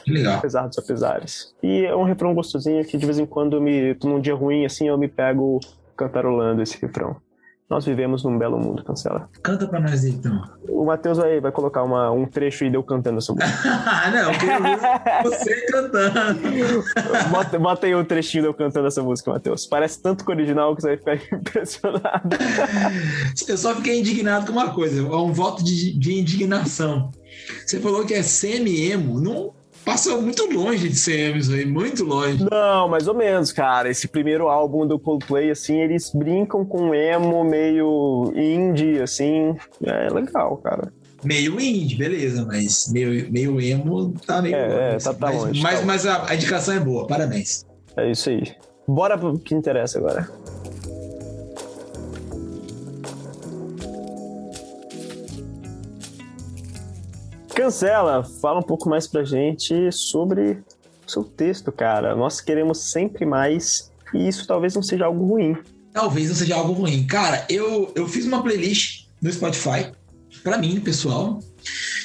Legal. 0.08 0.38
Apesar 0.38 0.68
dos 0.68 0.78
apesares. 0.78 1.54
E 1.62 1.86
é 1.86 1.96
um 1.96 2.04
refrão 2.04 2.34
gostosinho 2.34 2.84
que 2.86 2.98
de 2.98 3.06
vez 3.06 3.20
em 3.20 3.26
quando 3.26 3.62
me. 3.62 3.96
num 4.04 4.20
dia 4.20 4.36
ruim 4.36 4.66
assim, 4.66 4.88
eu 4.88 4.98
me 4.98 5.08
pego 5.08 5.60
cantarolando 5.96 6.62
esse 6.62 6.80
refrão. 6.82 7.18
Nós 7.70 7.86
vivemos 7.86 8.24
num 8.24 8.36
belo 8.36 8.58
mundo, 8.58 8.84
cancela. 8.84 9.30
Canta 9.44 9.68
pra 9.68 9.80
nós 9.80 10.04
então. 10.04 10.42
O 10.68 10.86
Matheus 10.86 11.20
vai, 11.20 11.40
vai 11.40 11.52
colocar 11.52 11.84
uma, 11.84 12.10
um 12.10 12.26
trecho 12.26 12.64
aí 12.64 12.70
de 12.72 12.76
eu 12.76 12.82
cantando 12.82 13.20
essa 13.20 13.32
música. 13.32 13.70
Ah, 13.86 14.10
não, 14.10 14.34
eu 14.34 14.40
quero 14.40 15.24
você 15.24 15.66
cantando. 15.68 16.40
Bota, 17.30 17.60
bota 17.60 17.86
aí 17.86 17.94
um 17.94 18.04
trechinho 18.04 18.42
de 18.42 18.50
eu 18.50 18.56
cantando 18.56 18.88
essa 18.88 19.04
música, 19.04 19.32
Matheus. 19.32 19.68
Parece 19.68 20.02
tanto 20.02 20.26
com 20.26 20.32
o 20.32 20.36
original 20.36 20.76
que 20.76 20.82
você 20.82 20.96
vai 20.96 20.98
ficar 20.98 21.30
impressionado. 21.38 22.38
Eu 23.48 23.58
só 23.58 23.76
fiquei 23.76 24.00
indignado 24.00 24.48
com 24.48 24.52
uma 24.52 24.74
coisa, 24.74 25.02
é 25.02 25.04
um 25.04 25.32
voto 25.32 25.64
de, 25.64 25.94
de 25.94 26.20
indignação. 26.20 27.12
Você 27.68 27.80
falou 27.80 28.04
que 28.04 28.16
é 28.16 28.24
semi-emo. 28.24 29.22
Não 29.22 29.54
passa 29.84 30.18
muito 30.18 30.46
longe 30.52 30.90
de 30.90 30.96
ser 30.96 31.34
aí, 31.34 31.66
muito 31.66 32.04
longe. 32.04 32.46
Não, 32.50 32.88
mais 32.88 33.08
ou 33.08 33.14
menos, 33.14 33.52
cara. 33.52 33.90
Esse 33.90 34.08
primeiro 34.08 34.48
álbum 34.48 34.86
do 34.86 35.00
Coldplay, 35.00 35.52
assim, 35.52 35.80
eles 35.80 36.12
brincam 36.14 36.66
com 36.66 36.94
emo 36.94 37.44
meio 37.44 38.32
indie, 38.36 39.02
assim. 39.02 39.56
É 39.84 40.10
legal, 40.10 40.58
cara. 40.58 40.92
Meio 41.24 41.60
indie, 41.60 41.96
beleza, 41.96 42.46
mas 42.46 42.90
meio, 42.92 43.30
meio 43.32 43.60
emo 43.60 44.14
tá 44.26 44.42
meio. 44.42 44.56
É, 44.56 44.96
é 44.96 44.98
tá, 44.98 45.14
tá 45.14 45.28
mas, 45.28 45.36
longe. 45.36 45.62
Mas, 45.62 45.80
tá 45.80 45.86
mas 45.86 46.06
a, 46.06 46.30
a 46.30 46.36
indicação 46.36 46.74
é 46.74 46.80
boa, 46.80 47.06
parabéns. 47.08 47.66
É 47.98 48.10
isso 48.10 48.30
aí. 48.30 48.44
Bora 48.88 49.18
pro 49.18 49.38
que 49.38 49.54
interessa 49.54 50.00
agora. 50.00 50.30
Cancela, 57.60 58.24
fala 58.24 58.60
um 58.60 58.64
pouco 58.64 58.88
mais 58.88 59.06
pra 59.06 59.26
gente 59.26 59.92
sobre 59.92 60.64
o 61.06 61.12
seu 61.12 61.26
texto, 61.26 61.74
cara. 61.74 62.16
Nós 62.16 62.40
queremos 62.40 62.90
sempre 62.90 63.26
mais 63.26 63.92
e 64.14 64.30
isso 64.30 64.48
talvez 64.48 64.76
não 64.76 64.82
seja 64.82 65.04
algo 65.04 65.26
ruim. 65.26 65.58
Talvez 65.92 66.30
não 66.30 66.36
seja 66.36 66.56
algo 66.56 66.72
ruim. 66.72 67.06
Cara, 67.06 67.46
eu, 67.50 67.92
eu 67.96 68.08
fiz 68.08 68.26
uma 68.26 68.42
playlist 68.42 69.08
no 69.22 69.30
Spotify, 69.30 69.92
para 70.42 70.58
mim, 70.58 70.80
pessoal. 70.80 71.42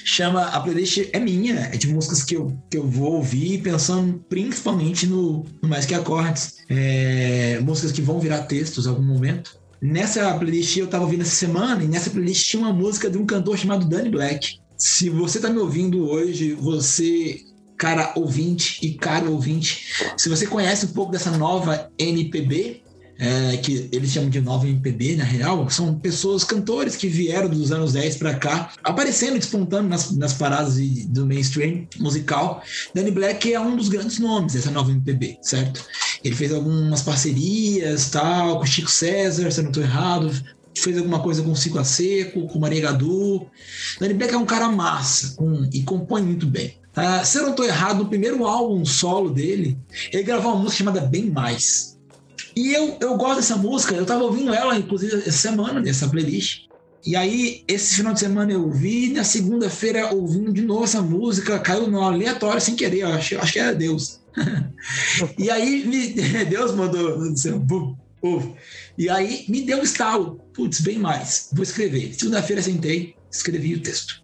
Chama, 0.05 0.43
a 0.47 0.59
playlist 0.59 1.09
é 1.13 1.21
minha, 1.21 1.71
é 1.73 1.77
de 1.77 1.87
músicas 1.87 2.25
que 2.25 2.35
eu, 2.35 2.53
que 2.69 2.77
eu 2.77 2.89
vou 2.89 3.13
ouvir 3.13 3.63
pensando 3.63 4.25
principalmente 4.29 5.07
no, 5.07 5.47
no 5.63 5.69
Mais 5.69 5.87
Que 5.87 5.95
Acordes. 5.95 6.57
É, 6.69 7.61
músicas 7.61 7.93
que 7.93 8.03
vão 8.03 8.19
virar 8.19 8.43
textos 8.47 8.87
em 8.87 8.89
algum 8.89 9.05
momento. 9.05 9.57
Nessa 9.81 10.35
playlist 10.35 10.77
eu 10.79 10.89
tava 10.89 11.05
ouvindo 11.05 11.21
essa 11.21 11.37
semana, 11.37 11.85
e 11.85 11.87
nessa 11.87 12.11
playlist 12.11 12.45
tinha 12.45 12.61
uma 12.61 12.73
música 12.73 13.09
de 13.09 13.19
um 13.19 13.25
cantor 13.25 13.57
chamado 13.57 13.87
Danny 13.87 14.11
Black. 14.11 14.64
Se 14.77 15.09
você 15.09 15.39
está 15.39 15.51
me 15.51 15.59
ouvindo 15.59 16.09
hoje, 16.09 16.53
você, 16.55 17.41
cara 17.77 18.13
ouvinte 18.17 18.79
e 18.85 18.95
caro 18.95 19.33
ouvinte, 19.33 19.87
se 20.17 20.29
você 20.29 20.47
conhece 20.47 20.87
um 20.87 20.91
pouco 20.91 21.13
dessa 21.13 21.31
nova 21.31 21.91
NPB, 21.99 22.83
é, 23.19 23.57
que 23.59 23.89
eles 23.93 24.11
chamam 24.11 24.29
de 24.29 24.41
nova 24.41 24.67
MPB, 24.67 25.17
na 25.17 25.25
real, 25.25 25.69
são 25.71 25.99
pessoas, 25.99 26.43
cantores 26.43 26.97
que 26.97 27.07
vieram 27.07 27.49
dos 27.49 27.71
anos 27.71 27.93
10 27.93 28.17
para 28.17 28.35
cá, 28.35 28.73
aparecendo, 28.83 29.39
despontando 29.39 29.89
nas, 29.89 30.11
nas 30.17 30.33
paradas 30.33 30.75
de, 30.75 31.07
do 31.07 31.27
mainstream 31.27 31.87
musical. 31.99 32.63
Danny 32.93 33.11
Black 33.11 33.53
é 33.53 33.61
um 33.61 33.77
dos 33.77 33.89
grandes 33.89 34.19
nomes 34.19 34.55
dessa 34.55 34.71
nova 34.71 34.91
MPB, 34.91 35.39
certo? 35.43 35.85
Ele 36.25 36.35
fez 36.35 36.53
algumas 36.53 37.03
parcerias, 37.03 38.11
tal, 38.11 38.59
com 38.59 38.67
Chico 38.67 38.91
César, 38.91 39.51
se 39.51 39.61
eu 39.61 39.65
não 39.65 39.71
estou 39.71 39.85
errado, 39.85 40.33
fez 40.77 40.99
alguma 40.99 41.21
coisa 41.21 41.43
com 41.43 41.55
Cico 41.55 41.79
a 41.79 41.85
Seco, 41.85 42.47
com 42.47 42.59
Maria 42.59 42.83
Gadu. 42.83 43.47
Danny 43.99 44.15
Black 44.15 44.35
é 44.35 44.39
um 44.39 44.47
cara 44.47 44.69
massa 44.69 45.37
e 45.73 45.83
compõe 45.83 46.23
muito 46.23 46.47
bem. 46.47 46.79
Uh, 46.97 47.25
se 47.25 47.39
eu 47.39 47.43
não 47.43 47.51
estou 47.51 47.67
errado, 47.67 47.99
no 47.99 48.09
primeiro 48.09 48.45
álbum 48.47 48.85
solo 48.85 49.31
dele, 49.31 49.77
ele 50.13 50.23
gravou 50.23 50.53
uma 50.53 50.63
música 50.63 50.79
chamada 50.79 51.01
Bem 51.01 51.31
Mais. 51.31 51.99
E 52.57 52.73
eu, 52.73 52.97
eu 53.01 53.17
gosto 53.17 53.37
dessa 53.37 53.57
música, 53.57 53.95
eu 53.95 54.03
estava 54.03 54.23
ouvindo 54.23 54.55
ela, 54.55 54.79
inclusive, 54.79 55.17
essa 55.17 55.33
semana, 55.33 55.81
nessa 55.81 56.09
playlist. 56.09 56.67
E 57.05 57.17
aí, 57.17 57.65
esse 57.69 57.97
final 57.97 58.15
de 58.15 58.21
semana 58.21 58.53
eu 58.53 58.63
ouvi, 58.63 59.13
na 59.13 59.25
segunda-feira 59.25 60.15
ouvindo 60.15 60.53
de 60.53 60.63
novo 60.63 60.85
essa 60.85 61.03
música, 61.03 61.59
caiu 61.59 61.89
no 61.89 62.01
aleatório 62.01 62.61
sem 62.61 62.77
querer, 62.77 63.01
eu 63.01 63.09
acho, 63.09 63.53
que 63.53 63.59
era 63.59 63.75
Deus. 63.75 64.21
e 65.37 65.51
aí, 65.51 65.85
me, 65.85 66.15
Deus 66.49 66.73
mandou, 66.73 67.21
bum, 68.25 68.55
e 68.97 69.11
aí 69.11 69.45
me 69.49 69.61
deu 69.61 69.79
um 69.79 69.83
estalo, 69.83 70.41
putz, 70.55 70.81
bem 70.81 70.99
mais, 70.99 71.51
vou 71.53 71.63
escrever. 71.63 72.15
Segunda-feira 72.15 72.63
sentei, 72.63 73.15
escrevi 73.31 73.75
o 73.75 73.83
texto. 73.83 74.23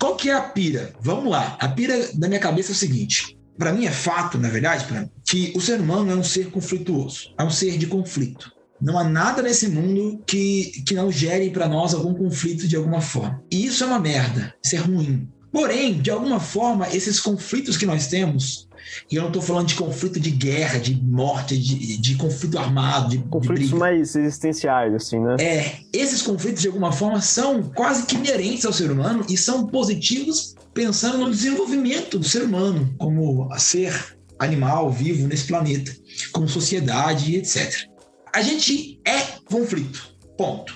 Qual 0.00 0.16
que 0.16 0.30
é 0.30 0.34
a 0.34 0.40
pira? 0.40 0.94
Vamos 1.00 1.30
lá. 1.30 1.58
A 1.60 1.68
pira 1.68 2.10
da 2.14 2.26
minha 2.26 2.40
cabeça 2.40 2.72
é 2.72 2.74
o 2.74 2.76
seguinte: 2.76 3.38
para 3.58 3.72
mim 3.72 3.84
é 3.84 3.90
fato, 3.90 4.38
na 4.38 4.48
verdade, 4.48 4.90
mim, 4.90 5.10
que 5.28 5.52
o 5.54 5.60
ser 5.60 5.78
humano 5.78 6.10
é 6.10 6.14
um 6.14 6.24
ser 6.24 6.50
conflituoso, 6.50 7.34
é 7.38 7.44
um 7.44 7.50
ser 7.50 7.76
de 7.76 7.86
conflito. 7.86 8.50
Não 8.80 8.98
há 8.98 9.04
nada 9.04 9.40
nesse 9.40 9.68
mundo 9.68 10.22
que, 10.26 10.82
que 10.86 10.94
não 10.94 11.12
gere 11.12 11.50
para 11.50 11.68
nós 11.68 11.94
algum 11.94 12.14
conflito 12.14 12.66
de 12.66 12.76
alguma 12.76 13.00
forma. 13.00 13.42
E 13.50 13.66
isso 13.66 13.84
é 13.84 13.86
uma 13.86 14.00
merda, 14.00 14.54
isso 14.64 14.74
é 14.74 14.78
ruim. 14.78 15.28
Porém, 15.52 16.00
de 16.00 16.10
alguma 16.10 16.40
forma, 16.40 16.88
esses 16.88 17.20
conflitos 17.20 17.76
que 17.76 17.86
nós 17.86 18.08
temos 18.08 18.68
e 19.10 19.16
eu 19.16 19.22
não 19.22 19.28
estou 19.28 19.42
falando 19.42 19.66
de 19.66 19.74
conflito 19.74 20.20
de 20.20 20.30
guerra, 20.30 20.78
de 20.78 20.94
morte, 20.94 21.56
de, 21.58 21.98
de 21.98 22.14
conflito 22.16 22.58
armado, 22.58 23.10
de 23.10 23.18
conflitos 23.18 23.68
de 23.68 23.74
mais 23.74 24.14
existenciais, 24.14 24.94
assim, 24.94 25.20
né? 25.20 25.36
É, 25.40 25.76
esses 25.92 26.22
conflitos 26.22 26.62
de 26.62 26.68
alguma 26.68 26.92
forma 26.92 27.20
são 27.20 27.62
quase 27.62 28.06
que 28.06 28.16
inerentes 28.16 28.64
ao 28.64 28.72
ser 28.72 28.90
humano 28.90 29.24
e 29.28 29.36
são 29.36 29.66
positivos 29.66 30.54
pensando 30.72 31.18
no 31.18 31.30
desenvolvimento 31.30 32.18
do 32.18 32.26
ser 32.26 32.42
humano 32.42 32.94
como 32.98 33.48
ser 33.58 34.16
animal 34.38 34.90
vivo 34.90 35.26
nesse 35.28 35.46
planeta, 35.46 35.94
como 36.32 36.48
sociedade 36.48 37.36
etc. 37.36 37.88
A 38.32 38.42
gente 38.42 39.00
é 39.04 39.20
conflito, 39.44 40.14
ponto. 40.36 40.74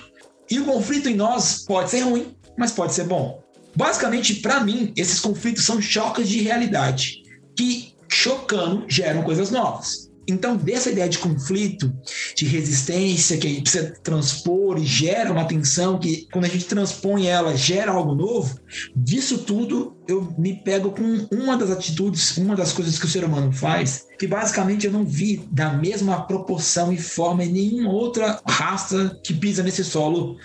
E 0.49 0.59
o 0.59 0.65
conflito 0.65 1.09
em 1.09 1.15
nós 1.15 1.65
pode 1.65 1.89
ser 1.89 2.01
ruim, 2.01 2.33
mas 2.57 2.71
pode 2.71 2.93
ser 2.93 3.03
bom. 3.03 3.43
Basicamente, 3.75 4.35
para 4.35 4.61
mim, 4.61 4.93
esses 4.95 5.19
conflitos 5.19 5.65
são 5.65 5.81
choques 5.81 6.27
de 6.27 6.41
realidade 6.41 7.23
que 7.55 7.93
chocando 8.19 8.83
geram 8.87 9.23
coisas 9.23 9.49
novas. 9.49 10.09
Então, 10.27 10.55
dessa 10.55 10.91
ideia 10.91 11.09
de 11.09 11.17
conflito, 11.17 11.91
de 12.35 12.45
resistência, 12.45 13.37
que 13.37 13.47
a 13.47 13.49
gente 13.49 13.63
precisa 13.63 13.93
transpor 14.03 14.77
e 14.77 14.85
gera 14.85 15.31
uma 15.31 15.45
tensão, 15.45 15.97
que 15.97 16.27
quando 16.31 16.45
a 16.45 16.49
gente 16.49 16.65
transpõe 16.65 17.25
ela, 17.25 17.57
gera 17.57 17.91
algo 17.91 18.13
novo, 18.13 18.59
disso 18.95 19.39
tudo 19.39 19.97
eu 20.07 20.31
me 20.37 20.53
pego 20.53 20.91
com 20.91 21.27
uma 21.31 21.57
das 21.57 21.71
atitudes, 21.71 22.37
uma 22.37 22.55
das 22.55 22.71
coisas 22.71 22.99
que 22.99 23.05
o 23.05 23.09
ser 23.09 23.23
humano 23.23 23.51
faz, 23.51 24.05
que 24.19 24.27
basicamente 24.27 24.85
eu 24.85 24.91
não 24.91 25.03
vi 25.03 25.41
da 25.49 25.73
mesma 25.73 26.21
proporção 26.27 26.93
e 26.93 26.97
forma 26.97 27.43
em 27.43 27.51
nenhuma 27.51 27.91
outra 27.91 28.39
raça 28.45 29.17
que 29.23 29.33
pisa 29.33 29.63
nesse 29.63 29.83
solo 29.83 30.37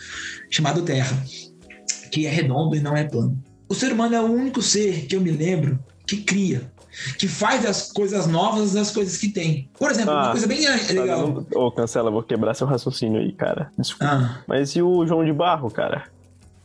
chamado 0.49 0.81
Terra, 0.81 1.23
que 2.11 2.27
é 2.27 2.31
redondo 2.31 2.75
e 2.75 2.81
não 2.81 2.97
é 2.97 3.05
plano. 3.05 3.39
O 3.69 3.75
ser 3.75 3.93
humano 3.93 4.15
é 4.15 4.21
o 4.21 4.33
único 4.33 4.63
ser 4.63 5.07
que 5.07 5.17
eu 5.17 5.21
me 5.21 5.31
lembro 5.31 5.79
que 6.07 6.19
cria 6.19 6.73
que 7.19 7.29
faz 7.29 7.65
as 7.65 7.93
coisas 7.93 8.27
novas 8.27 8.73
das 8.73 8.91
coisas 8.91 9.17
que 9.17 9.29
tem. 9.29 9.69
Por 9.79 9.91
exemplo, 9.91 10.13
ah, 10.13 10.25
uma 10.25 10.31
coisa 10.31 10.47
bem 10.47 10.61
legal. 10.61 11.45
Ô, 11.55 11.67
oh, 11.67 11.73
cancela, 11.73 12.11
vou 12.11 12.23
quebrar 12.23 12.55
seu 12.55 12.67
raciocínio 12.67 13.21
aí, 13.21 13.33
cara. 13.33 13.71
Desculpa. 13.79 14.13
Ah. 14.13 14.45
Mas 14.47 14.71
e 14.77 14.83
o 14.83 15.07
João 15.07 15.25
de 15.25 15.33
Barro, 15.33 15.71
cara? 15.71 16.05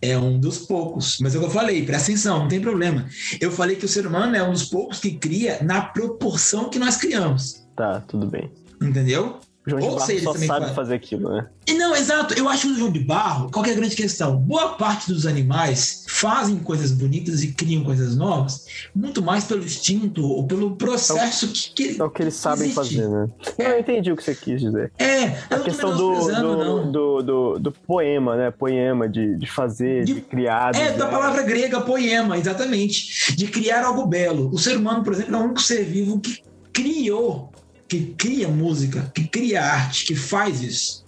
É 0.01 0.17
um 0.17 0.39
dos 0.39 0.59
poucos. 0.59 1.19
Mas 1.19 1.35
é 1.35 1.37
o 1.37 1.41
que 1.41 1.47
eu 1.47 1.51
falei, 1.51 1.85
presta 1.85 2.11
atenção, 2.11 2.39
não 2.39 2.47
tem 2.47 2.61
problema. 2.61 3.05
Eu 3.41 3.51
falei 3.51 3.75
que 3.75 3.85
o 3.85 3.89
ser 3.89 4.07
humano 4.07 4.35
é 4.35 4.43
um 4.43 4.51
dos 4.51 4.65
poucos 4.65 4.99
que 4.99 5.11
cria 5.11 5.59
na 5.61 5.81
proporção 5.81 6.69
que 6.69 6.79
nós 6.79 6.95
criamos. 6.95 7.65
Tá, 7.75 8.01
tudo 8.07 8.25
bem. 8.25 8.49
Entendeu? 8.81 9.39
João 9.69 9.81
Ou 9.83 9.89
de 9.89 9.95
Barro 9.95 10.19
só 10.19 10.33
sabe 10.33 10.47
faz... 10.47 10.71
fazer 10.75 10.95
aquilo, 10.95 11.29
né? 11.29 11.47
E 11.67 11.73
não, 11.73 11.95
exato. 11.95 12.33
Eu 12.33 12.49
acho 12.49 12.67
que 12.67 12.73
o 12.73 12.77
João 12.77 12.91
de 12.91 12.99
Barro, 12.99 13.49
qual 13.51 13.65
é 13.65 13.71
a 13.71 13.75
grande 13.75 13.95
questão? 13.95 14.37
Boa 14.37 14.69
parte 14.69 15.11
dos 15.11 15.25
animais 15.25 16.05
fazem 16.07 16.57
coisas 16.57 16.91
bonitas 16.91 17.43
e 17.43 17.53
criam 17.53 17.83
coisas 17.83 18.15
novas, 18.15 18.65
muito 18.95 19.21
mais 19.21 19.43
pelo 19.45 19.63
instinto 19.63 20.25
ou 20.25 20.45
pelo 20.45 20.75
processo 20.75 21.45
é 21.45 21.49
o, 21.49 21.51
que, 21.51 21.73
que. 21.73 22.01
É 22.01 22.03
o 22.03 22.09
que 22.09 22.23
eles 22.23 22.35
sabem 22.35 22.69
existe. 22.69 22.75
fazer, 22.75 23.07
né? 23.07 23.27
É. 23.57 23.71
Eu 23.71 23.79
entendi 23.79 24.11
o 24.11 24.15
que 24.15 24.23
você 24.23 24.35
quis 24.35 24.61
dizer. 24.61 24.91
É, 24.97 25.25
a 25.49 25.59
questão 25.59 25.95
do 25.95 26.09
do, 26.19 26.91
do, 26.91 27.21
do, 27.21 27.59
do, 27.59 27.71
poema, 27.71 28.35
né? 28.35 28.51
Poema, 28.51 29.07
de, 29.07 29.35
de 29.37 29.47
fazer, 29.47 30.03
de, 30.03 30.15
de 30.15 30.21
criar. 30.21 30.75
É, 30.75 30.91
da 30.93 31.07
palavra 31.07 31.43
grega 31.43 31.81
poema, 31.81 32.37
exatamente. 32.37 33.35
De 33.35 33.47
criar 33.47 33.83
algo 33.85 34.05
belo. 34.05 34.49
O 34.51 34.57
ser 34.57 34.77
humano, 34.77 35.03
por 35.03 35.13
exemplo, 35.13 35.35
é 35.35 35.39
o 35.39 35.43
único 35.43 35.61
ser 35.61 35.83
vivo 35.83 36.19
que 36.19 36.41
criou 36.71 37.48
que 37.89 38.13
cria 38.17 38.47
música, 38.47 39.11
que 39.13 39.27
cria 39.27 39.63
arte, 39.63 40.05
que 40.05 40.15
faz 40.15 40.61
isso. 40.61 41.03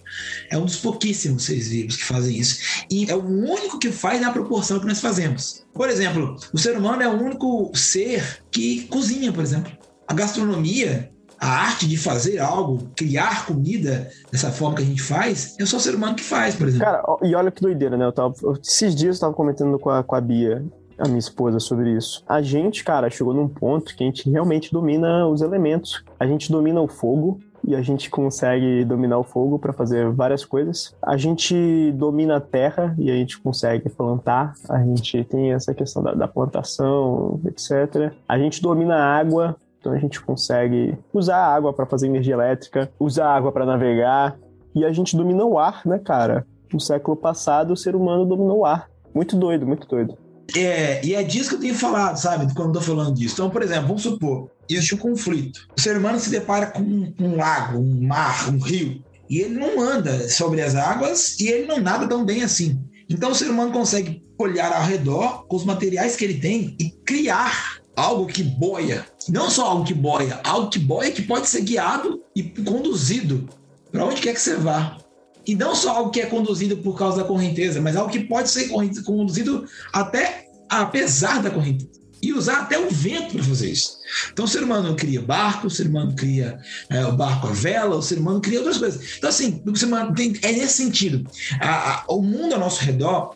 É 0.50 0.58
um 0.58 0.66
dos 0.66 0.76
pouquíssimos 0.76 1.44
seres 1.44 1.68
vivos 1.68 1.96
que 1.96 2.04
fazem 2.04 2.36
isso. 2.36 2.84
E 2.90 3.10
é 3.10 3.14
o 3.14 3.24
único 3.24 3.78
que 3.78 3.90
faz 3.90 4.20
na 4.20 4.30
proporção 4.30 4.78
que 4.78 4.86
nós 4.86 5.00
fazemos. 5.00 5.64
Por 5.72 5.88
exemplo, 5.88 6.36
o 6.52 6.58
ser 6.58 6.76
humano 6.76 7.02
é 7.02 7.08
o 7.08 7.18
único 7.18 7.70
ser 7.74 8.42
que 8.50 8.82
cozinha, 8.88 9.32
por 9.32 9.42
exemplo. 9.42 9.72
A 10.06 10.12
gastronomia, 10.12 11.10
a 11.38 11.48
arte 11.48 11.88
de 11.88 11.96
fazer 11.96 12.38
algo, 12.38 12.90
criar 12.94 13.46
comida 13.46 14.10
dessa 14.30 14.50
forma 14.50 14.76
que 14.76 14.82
a 14.82 14.86
gente 14.86 15.02
faz, 15.02 15.56
é 15.58 15.64
só 15.64 15.78
o 15.78 15.80
ser 15.80 15.94
humano 15.94 16.16
que 16.16 16.22
faz, 16.22 16.54
por 16.54 16.68
exemplo. 16.68 16.84
Cara, 16.84 17.02
e 17.22 17.34
olha 17.34 17.50
que 17.50 17.62
doideira, 17.62 17.96
né? 17.96 18.04
Eu 18.04 18.12
tava, 18.12 18.34
esses 18.62 18.94
dias 18.94 19.16
eu 19.16 19.20
tava 19.20 19.34
comentando 19.34 19.78
com 19.78 19.88
a, 19.88 20.02
com 20.02 20.14
a 20.14 20.20
Bia 20.20 20.62
a 21.02 21.08
minha 21.08 21.18
esposa 21.18 21.58
sobre 21.58 21.90
isso. 21.96 22.22
A 22.28 22.40
gente, 22.40 22.84
cara, 22.84 23.10
chegou 23.10 23.34
num 23.34 23.48
ponto 23.48 23.96
que 23.96 24.04
a 24.04 24.06
gente 24.06 24.30
realmente 24.30 24.72
domina 24.72 25.26
os 25.26 25.42
elementos. 25.42 26.04
A 26.18 26.26
gente 26.26 26.50
domina 26.50 26.80
o 26.80 26.86
fogo, 26.86 27.40
e 27.66 27.76
a 27.76 27.82
gente 27.82 28.10
consegue 28.10 28.84
dominar 28.84 29.18
o 29.18 29.24
fogo 29.24 29.58
para 29.58 29.72
fazer 29.72 30.10
várias 30.10 30.44
coisas. 30.44 30.94
A 31.00 31.16
gente 31.16 31.92
domina 31.92 32.36
a 32.36 32.40
terra 32.40 32.94
e 32.98 33.10
a 33.10 33.14
gente 33.14 33.40
consegue 33.40 33.88
plantar. 33.88 34.54
A 34.68 34.82
gente 34.82 35.22
tem 35.24 35.52
essa 35.52 35.72
questão 35.72 36.02
da, 36.02 36.12
da 36.12 36.28
plantação, 36.28 37.40
etc. 37.46 38.12
A 38.28 38.38
gente 38.38 38.60
domina 38.60 38.96
a 38.96 39.16
água, 39.16 39.56
então 39.78 39.92
a 39.92 39.98
gente 39.98 40.20
consegue 40.20 40.98
usar 41.12 41.36
a 41.36 41.54
água 41.54 41.72
para 41.72 41.86
fazer 41.86 42.08
energia 42.08 42.34
elétrica, 42.34 42.90
usar 42.98 43.26
a 43.26 43.36
água 43.36 43.52
para 43.52 43.64
navegar. 43.64 44.36
E 44.74 44.84
a 44.84 44.92
gente 44.92 45.16
domina 45.16 45.44
o 45.44 45.58
ar, 45.58 45.82
né, 45.86 45.98
cara? 45.98 46.44
No 46.72 46.80
século 46.80 47.16
passado, 47.16 47.72
o 47.72 47.76
ser 47.76 47.94
humano 47.94 48.24
dominou 48.24 48.60
o 48.60 48.64
ar. 48.64 48.88
Muito 49.14 49.36
doido, 49.36 49.66
muito 49.66 49.86
doido. 49.86 50.16
É, 50.56 51.04
e 51.04 51.14
é 51.14 51.22
disso 51.22 51.50
que 51.50 51.54
eu 51.56 51.60
tenho 51.60 51.74
falado, 51.74 52.16
sabe? 52.16 52.52
Quando 52.54 52.68
eu 52.68 52.80
tô 52.80 52.80
falando 52.80 53.14
disso. 53.14 53.34
Então, 53.34 53.50
por 53.50 53.62
exemplo, 53.62 53.88
vamos 53.88 54.02
supor, 54.02 54.50
existe 54.68 54.94
um 54.94 54.98
conflito. 54.98 55.68
O 55.76 55.80
ser 55.80 55.96
humano 55.96 56.20
se 56.20 56.30
depara 56.30 56.66
com 56.66 56.82
um, 56.82 57.14
um 57.18 57.36
lago, 57.36 57.78
um 57.78 58.06
mar, 58.06 58.48
um 58.48 58.58
rio, 58.58 59.02
e 59.28 59.40
ele 59.40 59.54
não 59.54 59.80
anda 59.80 60.28
sobre 60.28 60.60
as 60.60 60.74
águas 60.74 61.38
e 61.40 61.48
ele 61.48 61.66
não 61.66 61.80
nada 61.80 62.06
tão 62.06 62.24
bem 62.24 62.42
assim. 62.42 62.78
Então, 63.08 63.30
o 63.30 63.34
ser 63.34 63.50
humano 63.50 63.72
consegue 63.72 64.22
olhar 64.38 64.72
ao 64.72 64.84
redor 64.84 65.46
com 65.46 65.56
os 65.56 65.64
materiais 65.64 66.16
que 66.16 66.24
ele 66.24 66.38
tem 66.38 66.76
e 66.78 66.90
criar 66.90 67.80
algo 67.96 68.26
que 68.26 68.42
boia. 68.42 69.06
Não 69.28 69.50
só 69.50 69.66
algo 69.66 69.84
que 69.84 69.94
boia, 69.94 70.40
algo 70.44 70.68
que 70.68 70.78
boia 70.78 71.10
que 71.10 71.22
pode 71.22 71.48
ser 71.48 71.62
guiado 71.62 72.22
e 72.34 72.42
conduzido 72.42 73.48
para 73.90 74.04
onde 74.04 74.20
quer 74.20 74.34
que 74.34 74.40
você 74.40 74.56
vá. 74.56 74.98
E 75.46 75.54
não 75.54 75.74
só 75.74 75.96
algo 75.96 76.10
que 76.10 76.20
é 76.20 76.26
conduzido 76.26 76.76
por 76.78 76.96
causa 76.96 77.18
da 77.18 77.24
correnteza, 77.24 77.80
mas 77.80 77.96
algo 77.96 78.10
que 78.10 78.20
pode 78.20 78.48
ser 78.48 78.68
conduzido 79.04 79.66
até 79.92 80.41
apesar 80.80 81.42
da 81.42 81.50
correnteza. 81.50 82.02
E 82.22 82.32
usar 82.32 82.60
até 82.60 82.78
o 82.78 82.88
vento 82.88 83.34
para 83.34 83.42
fazer 83.42 83.70
isso. 83.70 83.98
Então, 84.32 84.44
o 84.44 84.48
ser 84.48 84.62
humano 84.62 84.94
cria 84.94 85.20
barco, 85.20 85.66
o 85.66 85.70
ser 85.70 85.88
humano 85.88 86.14
cria 86.14 86.56
é, 86.88 87.04
o 87.04 87.16
barco 87.16 87.48
a 87.48 87.52
vela, 87.52 87.96
o 87.96 88.02
ser 88.02 88.16
humano 88.18 88.40
cria 88.40 88.60
outras 88.60 88.78
coisas. 88.78 89.16
Então, 89.18 89.28
assim, 89.28 89.60
o 89.66 89.76
ser 89.76 89.86
humano 89.86 90.14
tem, 90.14 90.32
é 90.42 90.52
nesse 90.52 90.74
sentido. 90.74 91.28
A, 91.60 91.94
a, 91.94 92.04
o 92.08 92.22
mundo 92.22 92.54
ao 92.54 92.60
nosso 92.60 92.80
redor 92.80 93.34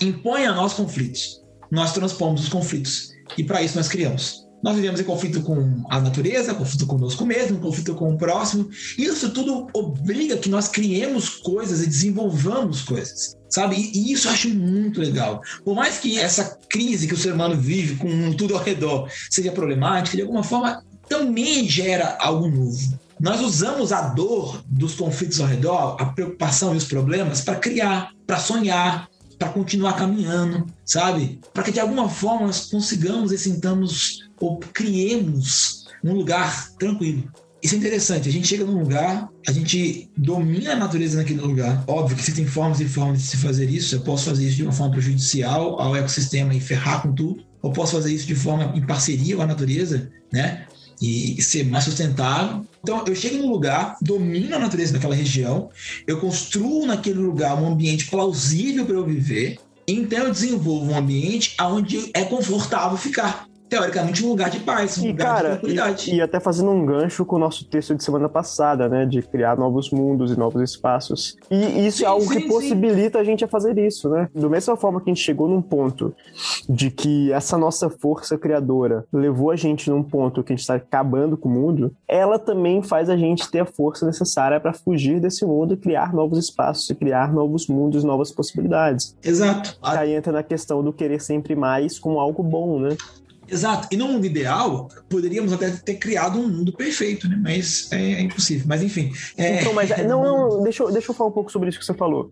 impõe 0.00 0.46
a 0.46 0.54
nós 0.54 0.74
conflitos. 0.74 1.42
Nós 1.72 1.92
transpomos 1.92 2.44
os 2.44 2.48
conflitos. 2.48 3.10
E 3.36 3.42
para 3.42 3.62
isso 3.62 3.76
nós 3.76 3.88
criamos. 3.88 4.46
Nós 4.62 4.76
vivemos 4.76 5.00
em 5.00 5.04
conflito 5.04 5.40
com 5.42 5.82
a 5.88 6.00
natureza, 6.00 6.54
conflito 6.54 6.86
conosco 6.86 7.24
mesmo, 7.24 7.60
conflito 7.60 7.94
com 7.94 8.12
o 8.12 8.18
próximo. 8.18 8.68
Isso 8.98 9.30
tudo 9.30 9.68
obriga 9.72 10.36
que 10.36 10.50
nós 10.50 10.68
criemos 10.68 11.30
coisas 11.30 11.82
e 11.82 11.86
desenvolvamos 11.86 12.82
coisas, 12.82 13.36
sabe? 13.48 13.76
E, 13.76 14.12
isso 14.12 14.28
eu 14.28 14.32
acho 14.32 14.48
muito 14.50 15.00
legal. 15.00 15.40
Por 15.64 15.74
mais 15.74 15.98
que 15.98 16.18
essa 16.18 16.58
crise 16.68 17.06
que 17.06 17.14
o 17.14 17.18
ser 17.18 17.32
humano 17.32 17.56
vive 17.56 17.96
com 17.96 18.32
tudo 18.32 18.54
ao 18.54 18.62
redor 18.62 19.08
seja 19.30 19.50
problemática, 19.50 20.16
de 20.16 20.22
alguma 20.22 20.42
forma 20.42 20.84
também 21.08 21.68
gera 21.68 22.16
algo 22.20 22.48
novo. 22.48 22.98
Nós 23.18 23.40
usamos 23.40 23.92
a 23.92 24.00
dor 24.08 24.62
dos 24.66 24.94
conflitos 24.94 25.40
ao 25.40 25.46
redor, 25.46 25.96
a 26.00 26.06
preocupação 26.06 26.72
e 26.74 26.78
os 26.78 26.84
problemas 26.84 27.42
para 27.42 27.56
criar, 27.56 28.12
para 28.26 28.38
sonhar, 28.38 29.08
para 29.40 29.48
continuar 29.48 29.94
caminhando, 29.94 30.66
sabe? 30.84 31.40
Para 31.54 31.62
que 31.62 31.72
de 31.72 31.80
alguma 31.80 32.10
forma 32.10 32.46
nós 32.46 32.66
consigamos 32.66 33.32
e 33.32 33.38
sintamos 33.38 34.28
ou 34.38 34.58
criemos 34.58 35.86
um 36.04 36.12
lugar 36.12 36.70
tranquilo. 36.78 37.24
Isso 37.62 37.74
é 37.74 37.78
interessante. 37.78 38.28
A 38.28 38.32
gente 38.32 38.46
chega 38.46 38.64
num 38.64 38.82
lugar, 38.82 39.30
a 39.48 39.52
gente 39.52 40.10
domina 40.14 40.72
a 40.72 40.76
natureza 40.76 41.16
naquele 41.16 41.40
lugar. 41.40 41.82
Óbvio 41.86 42.16
que 42.16 42.22
existem 42.22 42.46
formas 42.46 42.80
e 42.80 42.84
formas 42.86 43.22
de 43.22 43.28
se 43.28 43.38
fazer 43.38 43.70
isso. 43.70 43.94
Eu 43.94 44.00
posso 44.02 44.26
fazer 44.26 44.46
isso 44.46 44.56
de 44.56 44.62
uma 44.62 44.72
forma 44.72 44.92
prejudicial 44.92 45.80
ao 45.80 45.96
ecossistema 45.96 46.54
e 46.54 46.60
ferrar 46.60 47.02
com 47.02 47.14
tudo. 47.14 47.42
Ou 47.62 47.72
posso 47.72 47.92
fazer 47.92 48.12
isso 48.12 48.26
de 48.26 48.34
forma 48.34 48.72
em 48.76 48.86
parceria 48.86 49.36
com 49.36 49.42
a 49.42 49.46
natureza, 49.46 50.10
né? 50.30 50.66
E 51.00 51.40
ser 51.40 51.64
mais 51.64 51.84
sustentável. 51.84 52.66
Então, 52.82 53.04
eu 53.06 53.14
chego 53.14 53.38
num 53.38 53.50
lugar, 53.50 53.96
domino 54.02 54.54
a 54.54 54.58
natureza 54.58 54.92
daquela 54.92 55.14
região, 55.14 55.70
eu 56.06 56.20
construo 56.20 56.86
naquele 56.86 57.18
lugar 57.18 57.60
um 57.60 57.72
ambiente 57.72 58.06
plausível 58.06 58.84
para 58.84 58.94
eu 58.94 59.04
viver, 59.04 59.58
então 59.86 60.20
eu 60.20 60.32
desenvolvo 60.32 60.92
um 60.92 60.96
ambiente 60.96 61.54
onde 61.60 62.10
é 62.14 62.24
confortável 62.24 62.96
ficar 62.96 63.49
teoricamente, 63.70 64.26
um 64.26 64.30
lugar 64.30 64.50
de 64.50 64.58
paz, 64.58 64.98
um 64.98 65.04
e, 65.04 65.08
lugar 65.12 65.26
cara, 65.26 65.48
de 65.50 65.54
tranquilidade. 65.54 66.10
E, 66.10 66.16
e, 66.16 66.20
até 66.20 66.40
fazendo 66.40 66.72
um 66.72 66.84
gancho 66.84 67.24
com 67.24 67.36
o 67.36 67.38
nosso 67.38 67.64
texto 67.64 67.94
de 67.94 68.02
semana 68.02 68.28
passada, 68.28 68.88
né? 68.88 69.06
De 69.06 69.22
criar 69.22 69.56
novos 69.56 69.90
mundos 69.92 70.32
e 70.32 70.36
novos 70.36 70.60
espaços. 70.60 71.36
E 71.48 71.86
isso 71.86 71.98
é 71.98 72.00
sim, 72.00 72.04
é 72.04 72.06
algo 72.08 72.26
sim, 72.26 72.40
que 72.40 72.48
possibilita 72.48 73.18
sim. 73.18 73.22
a 73.22 73.24
gente 73.24 73.44
a 73.44 73.48
fazer 73.48 73.78
isso, 73.78 74.10
né? 74.10 74.28
Da 74.34 74.48
mesma 74.48 74.76
forma 74.76 75.00
que 75.00 75.08
a 75.08 75.14
gente 75.14 75.24
chegou 75.24 75.48
num 75.48 75.62
ponto 75.62 76.12
de 76.68 76.90
que 76.90 77.32
essa 77.32 77.56
nossa 77.56 77.88
força 77.88 78.36
criadora 78.36 79.04
levou 79.12 79.52
a 79.52 79.56
gente 79.56 79.88
num 79.88 80.02
ponto 80.02 80.42
que 80.42 80.52
a 80.52 80.56
gente 80.56 80.62
está 80.62 80.74
acabando 80.74 81.36
com 81.36 81.48
o 81.48 81.52
mundo, 81.52 81.94
ela 82.08 82.38
também 82.38 82.82
faz 82.82 83.08
a 83.08 83.16
gente 83.16 83.48
ter 83.48 83.60
a 83.60 83.66
força 83.66 84.04
necessária 84.04 84.58
para 84.58 84.72
fugir 84.72 85.20
desse 85.20 85.44
mundo 85.44 85.74
e 85.74 85.76
criar 85.76 86.12
novos 86.12 86.38
espaços, 86.38 86.90
e 86.90 86.94
criar 86.94 87.32
novos 87.32 87.68
mundos, 87.68 88.02
novas 88.02 88.32
possibilidades. 88.32 89.16
Exato. 89.22 89.78
Aí 89.80 90.14
entra 90.14 90.32
na 90.32 90.42
questão 90.42 90.82
do 90.82 90.92
querer 90.92 91.20
sempre 91.20 91.54
mais 91.54 91.98
como 91.98 92.18
algo 92.18 92.42
bom, 92.42 92.80
né? 92.80 92.96
Exato. 93.50 93.88
E 93.90 93.96
no 93.96 94.08
mundo 94.08 94.24
ideal, 94.24 94.88
poderíamos 95.08 95.52
até 95.52 95.70
ter 95.70 95.94
criado 95.94 96.38
um 96.38 96.48
mundo 96.48 96.72
perfeito, 96.72 97.28
né? 97.28 97.38
Mas 97.42 97.90
é, 97.92 98.12
é 98.12 98.20
impossível. 98.20 98.66
Mas 98.68 98.82
enfim. 98.82 99.12
É... 99.36 99.60
Então, 99.60 99.74
mas 99.74 99.90
não, 100.06 100.22
não, 100.22 100.62
deixa, 100.62 100.82
eu, 100.82 100.92
deixa 100.92 101.10
eu 101.10 101.14
falar 101.14 101.30
um 101.30 101.32
pouco 101.32 101.50
sobre 101.50 101.68
isso 101.68 101.78
que 101.78 101.84
você 101.84 101.94
falou. 101.94 102.30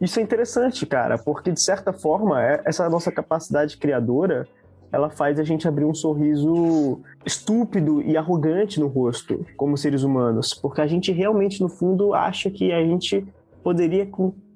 Isso 0.00 0.18
é 0.18 0.22
interessante, 0.22 0.84
cara, 0.84 1.16
porque 1.18 1.52
de 1.52 1.60
certa 1.60 1.92
forma, 1.92 2.42
é, 2.42 2.62
essa 2.64 2.88
nossa 2.88 3.12
capacidade 3.12 3.76
criadora, 3.76 4.46
ela 4.92 5.08
faz 5.10 5.38
a 5.38 5.44
gente 5.44 5.66
abrir 5.66 5.84
um 5.84 5.94
sorriso 5.94 7.00
estúpido 7.24 8.02
e 8.02 8.16
arrogante 8.16 8.78
no 8.80 8.86
rosto, 8.86 9.44
como 9.56 9.76
seres 9.76 10.02
humanos, 10.02 10.54
porque 10.54 10.80
a 10.80 10.86
gente 10.86 11.10
realmente, 11.12 11.60
no 11.60 11.68
fundo, 11.68 12.14
acha 12.14 12.50
que 12.50 12.72
a 12.72 12.84
gente 12.84 13.24
poderia 13.62 14.08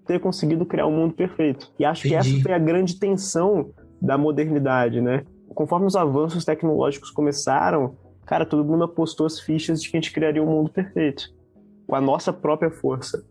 ter 0.06 0.20
conseguido 0.20 0.64
criar 0.64 0.86
um 0.86 0.92
mundo 0.92 1.14
perfeito. 1.14 1.72
E 1.78 1.84
acho 1.84 2.06
Entendi. 2.06 2.28
que 2.28 2.34
essa 2.34 2.42
foi 2.42 2.52
a 2.52 2.58
grande 2.58 2.98
tensão 2.98 3.70
da 4.00 4.16
modernidade, 4.16 5.00
né? 5.00 5.24
Conforme 5.58 5.86
os 5.86 5.96
avanços 5.96 6.44
tecnológicos 6.44 7.10
começaram, 7.10 7.96
cara, 8.24 8.46
todo 8.46 8.64
mundo 8.64 8.84
apostou 8.84 9.26
as 9.26 9.40
fichas 9.40 9.82
de 9.82 9.90
que 9.90 9.96
a 9.96 10.00
gente 10.00 10.12
criaria 10.12 10.40
um 10.40 10.46
mundo 10.46 10.70
perfeito. 10.70 11.34
Com 11.84 11.96
a 11.96 12.00
nossa 12.00 12.32
própria 12.32 12.70
força. 12.70 13.24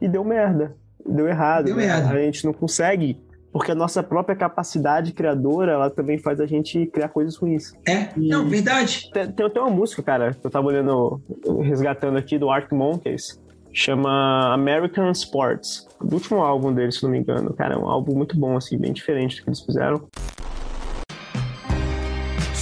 E 0.00 0.08
deu 0.08 0.24
merda. 0.24 0.74
Deu 1.06 1.28
errado. 1.28 1.66
Deu 1.66 1.76
né? 1.76 1.84
merda. 1.84 2.14
A 2.14 2.18
gente 2.22 2.46
não 2.46 2.54
consegue 2.54 3.20
porque 3.52 3.72
a 3.72 3.74
nossa 3.74 4.02
própria 4.02 4.34
capacidade 4.34 5.12
criadora, 5.12 5.72
ela 5.72 5.90
também 5.90 6.18
faz 6.18 6.40
a 6.40 6.46
gente 6.46 6.86
criar 6.86 7.10
coisas 7.10 7.36
ruins. 7.36 7.74
É, 7.86 8.08
e 8.16 8.28
não, 8.28 8.48
verdade. 8.48 9.10
Tem, 9.12 9.30
tem 9.30 9.44
até 9.44 9.60
uma 9.60 9.70
música, 9.70 10.02
cara, 10.02 10.32
que 10.32 10.46
eu 10.46 10.50
tava 10.50 10.68
olhando, 10.68 11.20
resgatando 11.62 12.16
aqui, 12.16 12.38
do 12.38 12.48
Arctic 12.48 12.72
Monkeys, 12.72 13.38
chama 13.70 14.54
American 14.54 15.10
Sports, 15.10 15.86
do 16.00 16.14
último 16.14 16.40
álbum 16.40 16.72
deles, 16.72 16.96
se 16.96 17.02
não 17.02 17.10
me 17.10 17.18
engano. 17.18 17.52
Cara, 17.52 17.74
é 17.74 17.78
um 17.78 17.86
álbum 17.86 18.14
muito 18.14 18.34
bom, 18.38 18.56
assim, 18.56 18.78
bem 18.78 18.94
diferente 18.94 19.36
do 19.36 19.42
que 19.42 19.48
eles 19.50 19.60
fizeram. 19.60 20.06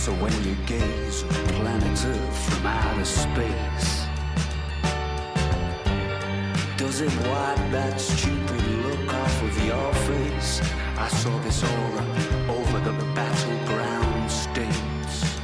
So 0.04 0.12
when 0.20 0.34
you 0.44 0.54
gaze 0.66 1.22
planet 1.56 2.04
Earth 2.04 2.38
from 2.50 2.66
outer 2.66 3.06
space, 3.06 4.04
does 6.76 7.00
it 7.00 7.10
wipe 7.24 7.70
that 7.72 7.98
stupid 7.98 8.62
look 8.84 9.14
off 9.14 9.42
of 9.42 9.64
your 9.64 9.94
face? 10.04 10.60
I 10.98 11.08
saw 11.08 11.34
this 11.38 11.64
aura 11.64 12.04
over 12.50 12.80
the 12.80 12.92
battleground 13.14 14.30
states. 14.30 15.38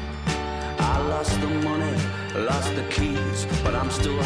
I 0.79 1.09
lost 1.09 1.41
the 1.41 1.49
money, 1.65 1.97
lost 2.35 2.75
the 2.77 2.85
keys, 2.91 3.47
but 3.65 3.75
I'm 3.75 3.91
still 3.91 4.21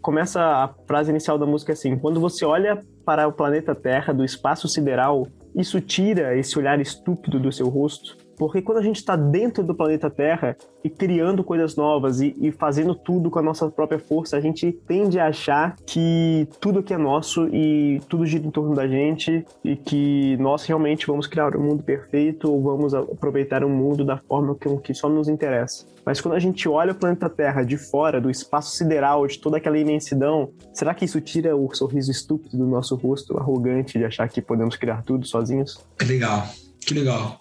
Começa 0.00 0.40
a 0.40 0.68
frase 0.86 1.10
inicial 1.10 1.38
da 1.38 1.44
música 1.44 1.74
assim: 1.74 1.94
quando 1.98 2.18
você 2.20 2.46
olha 2.46 2.82
para 3.04 3.28
o 3.28 3.32
planeta 3.34 3.74
Terra 3.74 4.14
do 4.14 4.24
espaço 4.24 4.66
sideral, 4.66 5.26
isso 5.54 5.78
tira 5.78 6.34
esse 6.38 6.58
olhar 6.58 6.80
estúpido 6.80 7.38
do 7.38 7.52
seu 7.52 7.68
rosto 7.68 8.29
porque 8.40 8.62
quando 8.62 8.78
a 8.78 8.82
gente 8.82 8.96
está 8.96 9.16
dentro 9.16 9.62
do 9.62 9.74
planeta 9.74 10.08
Terra 10.08 10.56
e 10.82 10.88
criando 10.88 11.44
coisas 11.44 11.76
novas 11.76 12.22
e, 12.22 12.34
e, 12.40 12.50
fazendo 12.50 12.94
tudo 12.94 13.28
com 13.28 13.38
a 13.38 13.42
nossa 13.42 13.68
própria 13.68 13.98
força, 13.98 14.34
a 14.34 14.40
gente 14.40 14.72
tende 14.88 15.18
a 15.18 15.26
achar 15.26 15.76
que 15.84 16.48
tudo 16.58 16.82
que 16.82 16.94
é 16.94 16.96
nosso 16.96 17.46
e 17.48 18.00
tudo 18.08 18.24
gira 18.24 18.46
em 18.46 18.50
torno 18.50 18.74
da 18.74 18.88
gente 18.88 19.44
e 19.62 19.76
que 19.76 20.38
nós 20.38 20.64
realmente 20.64 21.06
vamos 21.06 21.26
criar 21.26 21.54
um 21.54 21.60
mundo 21.60 21.82
perfeito 21.82 22.50
ou 22.50 22.62
vamos 22.62 22.94
aproveitar 22.94 23.62
um 23.62 23.68
mundo 23.68 24.06
da 24.06 24.16
forma 24.16 24.54
que, 24.54 24.74
que 24.78 24.94
só 24.94 25.06
nos 25.06 25.28
interessa. 25.28 25.84
Mas 26.02 26.18
quando 26.18 26.32
a 26.32 26.40
gente 26.40 26.66
olha 26.66 26.92
o 26.92 26.94
planeta 26.94 27.28
Terra 27.28 27.62
de 27.62 27.76
fora, 27.76 28.22
do 28.22 28.30
espaço 28.30 28.74
sideral, 28.74 29.26
de 29.26 29.38
toda 29.38 29.58
aquela 29.58 29.76
imensidão, 29.78 30.50
será 30.72 30.94
que 30.94 31.04
isso 31.04 31.20
tira 31.20 31.54
o 31.54 31.70
sorriso 31.74 32.10
estúpido 32.10 32.56
do 32.56 32.66
nosso 32.66 32.96
rosto, 32.96 33.36
arrogante 33.36 33.98
de 33.98 34.04
achar 34.06 34.26
que 34.30 34.40
podemos 34.40 34.76
criar 34.76 35.02
tudo 35.02 35.26
sozinhos? 35.26 35.84
Que 35.98 36.06
legal, 36.06 36.48
que 36.80 36.94
legal. 36.94 37.39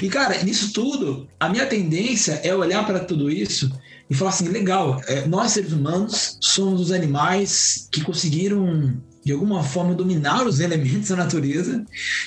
E, 0.00 0.08
cara, 0.08 0.42
nisso 0.42 0.72
tudo, 0.72 1.28
a 1.38 1.48
minha 1.48 1.66
tendência 1.66 2.40
é 2.44 2.54
olhar 2.54 2.84
para 2.86 3.00
tudo 3.00 3.30
isso 3.30 3.70
e 4.08 4.14
falar 4.14 4.30
assim: 4.30 4.48
legal, 4.48 5.00
é, 5.06 5.26
nós 5.26 5.52
seres 5.52 5.72
humanos 5.72 6.36
somos 6.40 6.80
os 6.80 6.92
animais 6.92 7.88
que 7.90 8.02
conseguiram 8.02 8.96
de 9.24 9.32
alguma 9.32 9.62
forma 9.62 9.94
dominar 9.94 10.46
os 10.46 10.58
elementos 10.60 11.08
da 11.08 11.16
natureza 11.16 11.84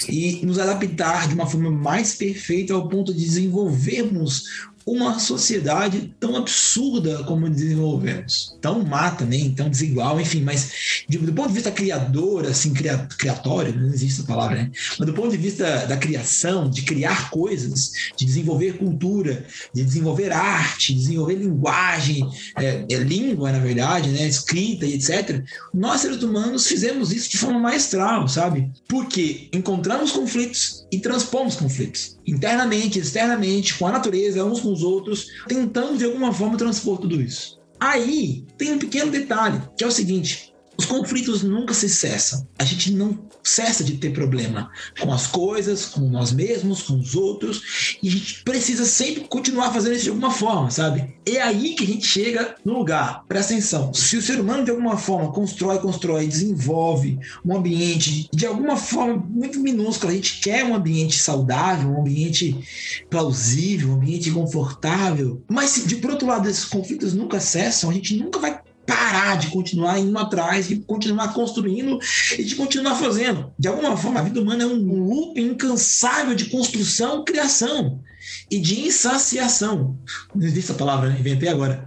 e 0.08 0.46
nos 0.46 0.58
adaptar 0.58 1.28
de 1.28 1.34
uma 1.34 1.46
forma 1.46 1.70
mais 1.70 2.16
perfeita 2.16 2.74
ao 2.74 2.88
ponto 2.88 3.14
de 3.14 3.24
desenvolvermos 3.24 4.44
uma 4.86 5.18
sociedade 5.18 6.14
tão 6.20 6.36
absurda 6.36 7.24
como 7.24 7.50
desenvolvemos, 7.50 8.56
tão 8.62 8.84
má 8.84 9.10
também, 9.10 9.52
tão 9.56 9.68
desigual, 9.68 10.22
enfim, 10.22 10.42
mas 10.42 11.04
de, 11.10 11.18
do 11.18 11.34
ponto 11.34 11.48
de 11.48 11.56
vista 11.56 11.72
criador, 11.72 12.46
assim, 12.46 12.72
cria, 12.72 12.98
criatório, 13.18 13.76
não 13.76 13.88
existe 13.88 14.22
a 14.22 14.26
palavra, 14.26 14.58
né? 14.58 14.72
Mas 15.00 15.08
do 15.08 15.14
ponto 15.14 15.32
de 15.32 15.38
vista 15.38 15.88
da 15.88 15.98
criação, 15.98 16.70
de 16.70 16.84
criar 16.84 17.32
coisas, 17.32 17.92
de 18.16 18.26
desenvolver 18.26 18.78
cultura, 18.78 19.44
de 19.74 19.84
desenvolver 19.84 20.32
arte, 20.32 20.94
desenvolver 20.94 21.36
linguagem, 21.36 22.30
é, 22.58 22.86
é, 22.88 22.98
língua, 22.98 23.52
na 23.52 23.60
verdade, 23.60 24.10
né? 24.10 24.28
Escrita 24.28 24.86
e 24.86 24.94
etc. 24.94 25.44
Nós, 25.74 26.02
seres 26.02 26.22
humanos, 26.22 26.68
fizemos 26.68 27.12
isso 27.12 27.32
de 27.32 27.38
forma 27.40 27.60
maestral, 27.60 28.28
sabe? 28.28 28.70
Porque 28.88 29.50
encontramos 29.52 30.12
conflitos 30.12 30.86
e 30.92 31.00
transpomos 31.00 31.56
conflitos 31.56 32.15
internamente, 32.26 33.00
externamente, 33.00 33.78
com 33.78 33.88
a 33.88 33.92
natureza, 33.92 34.44
uns 34.44 34.62
com 34.62 34.72
os 34.72 34.84
outros, 34.84 35.28
tentando 35.48 35.98
de 35.98 36.06
alguma 36.06 36.34
forma 36.34 36.58
transpor 36.58 36.98
tudo 36.98 37.22
isso. 37.22 37.60
Aí 37.80 38.46
tem 38.58 38.74
um 38.74 38.80
pequeno 38.80 39.12
detalhe, 39.12 39.62
que 39.78 39.84
é 39.84 39.88
o 39.88 39.92
seguinte: 39.92 40.55
os 40.78 40.86
conflitos 40.86 41.44
nunca 41.44 41.74
se 41.74 41.90
cessam. 41.90 42.48
A 42.58 42.64
gente 42.64 42.92
não 42.92 43.18
cessa 43.44 43.84
de 43.84 43.98
ter 43.98 44.12
problema 44.12 44.72
com 45.00 45.14
as 45.14 45.28
coisas, 45.28 45.86
com 45.86 46.02
nós 46.02 46.32
mesmos, 46.32 46.82
com 46.82 47.00
os 47.00 47.16
outros, 47.16 47.98
e 48.02 48.08
a 48.08 48.12
gente 48.12 48.44
precisa 48.44 48.86
sempre 48.86 49.26
continuar 49.26 49.72
fazendo 49.72 49.94
isso 49.94 50.06
de 50.06 50.10
alguma 50.10 50.32
forma, 50.32 50.72
sabe? 50.72 51.16
É 51.26 51.42
aí 51.42 51.76
que 51.76 51.84
a 51.84 51.88
gente 51.88 52.06
chega 52.06 52.56
no 52.66 52.80
lugar. 52.80 53.24
Presta 53.28 53.54
atenção. 53.54 53.94
Se 53.94 54.18
o 54.18 54.22
ser 54.22 54.40
humano 54.40 54.66
de 54.66 54.72
alguma 54.72 54.98
forma 54.98 55.32
constrói, 55.32 55.78
constrói, 55.80 56.28
desenvolve 56.28 57.20
um 57.46 57.56
ambiente 57.56 58.28
de 58.34 58.46
alguma 58.46 58.76
forma 58.78 59.16
muito 59.16 59.60
minúscula, 59.60 60.12
a 60.12 60.16
gente 60.16 60.40
quer 60.42 60.66
um 60.66 60.76
ambiente 60.76 61.20
saudável, 61.20 61.90
um 61.90 62.02
ambiente 62.02 63.06
plausível, 63.10 63.90
um 63.90 63.96
ambiente 63.96 64.32
confortável, 64.32 65.44
mas 65.48 65.70
se 65.72 65.88
de 65.88 65.98
por 65.98 66.12
outro 66.12 66.28
lado 66.28 66.50
esses 66.50 66.66
conflitos 66.66 67.14
nunca 67.14 67.40
cessam, 67.40 67.90
a 67.90 67.94
gente 67.94 68.16
nunca 68.16 68.40
vai 68.40 68.65
parar 68.96 69.38
de 69.38 69.48
continuar 69.48 70.00
indo 70.00 70.18
atrás, 70.18 70.70
de 70.70 70.78
continuar 70.78 71.34
construindo 71.34 72.00
e 72.38 72.44
de 72.44 72.56
continuar 72.56 72.96
fazendo. 72.96 73.54
De 73.60 73.68
alguma 73.68 73.98
forma, 73.98 74.22
a 74.22 74.24
vida 74.24 74.42
humana 74.42 74.64
é 74.64 74.68
um 74.68 75.04
loop 75.04 75.40
incansável 75.40 76.34
de 76.34 76.46
construção 76.46 77.26
criação 77.26 78.02
e 78.50 78.58
de 78.60 78.80
insaciação. 78.80 80.00
Não 80.34 80.48
existe 80.48 80.72
a 80.72 80.76
palavra, 80.76 81.10
né? 81.10 81.18
inventei 81.20 81.50
agora. 81.50 81.86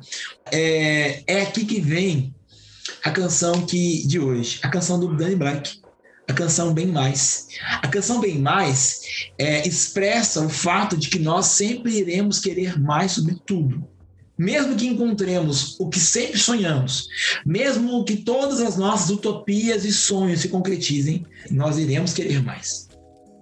É, 0.52 1.22
é 1.26 1.42
aqui 1.42 1.64
que 1.64 1.80
vem 1.80 2.34
a 3.02 3.10
canção 3.10 3.64
que 3.64 4.06
de 4.06 4.20
hoje, 4.20 4.58
a 4.62 4.68
canção 4.68 5.00
do 5.00 5.16
Danny 5.16 5.36
Black. 5.36 5.80
A 6.28 6.34
canção 6.34 6.74
Bem 6.74 6.88
Mais. 6.88 7.48
A 7.80 7.88
canção 7.88 8.20
Bem 8.20 8.38
Mais 8.38 9.00
é, 9.38 9.66
expressa 9.66 10.44
o 10.44 10.48
fato 10.50 10.94
de 10.94 11.08
que 11.08 11.18
nós 11.18 11.46
sempre 11.46 11.96
iremos 11.96 12.38
querer 12.38 12.78
mais 12.78 13.12
sobre 13.12 13.34
tudo 13.46 13.88
mesmo 14.38 14.76
que 14.76 14.86
encontremos 14.86 15.76
o 15.80 15.88
que 15.88 15.98
sempre 15.98 16.38
sonhamos, 16.38 17.08
mesmo 17.44 18.04
que 18.04 18.18
todas 18.18 18.60
as 18.60 18.76
nossas 18.76 19.10
utopias 19.10 19.84
e 19.84 19.92
sonhos 19.92 20.40
se 20.40 20.48
concretizem, 20.48 21.26
nós 21.50 21.76
iremos 21.76 22.12
querer 22.12 22.42
mais. 22.42 22.88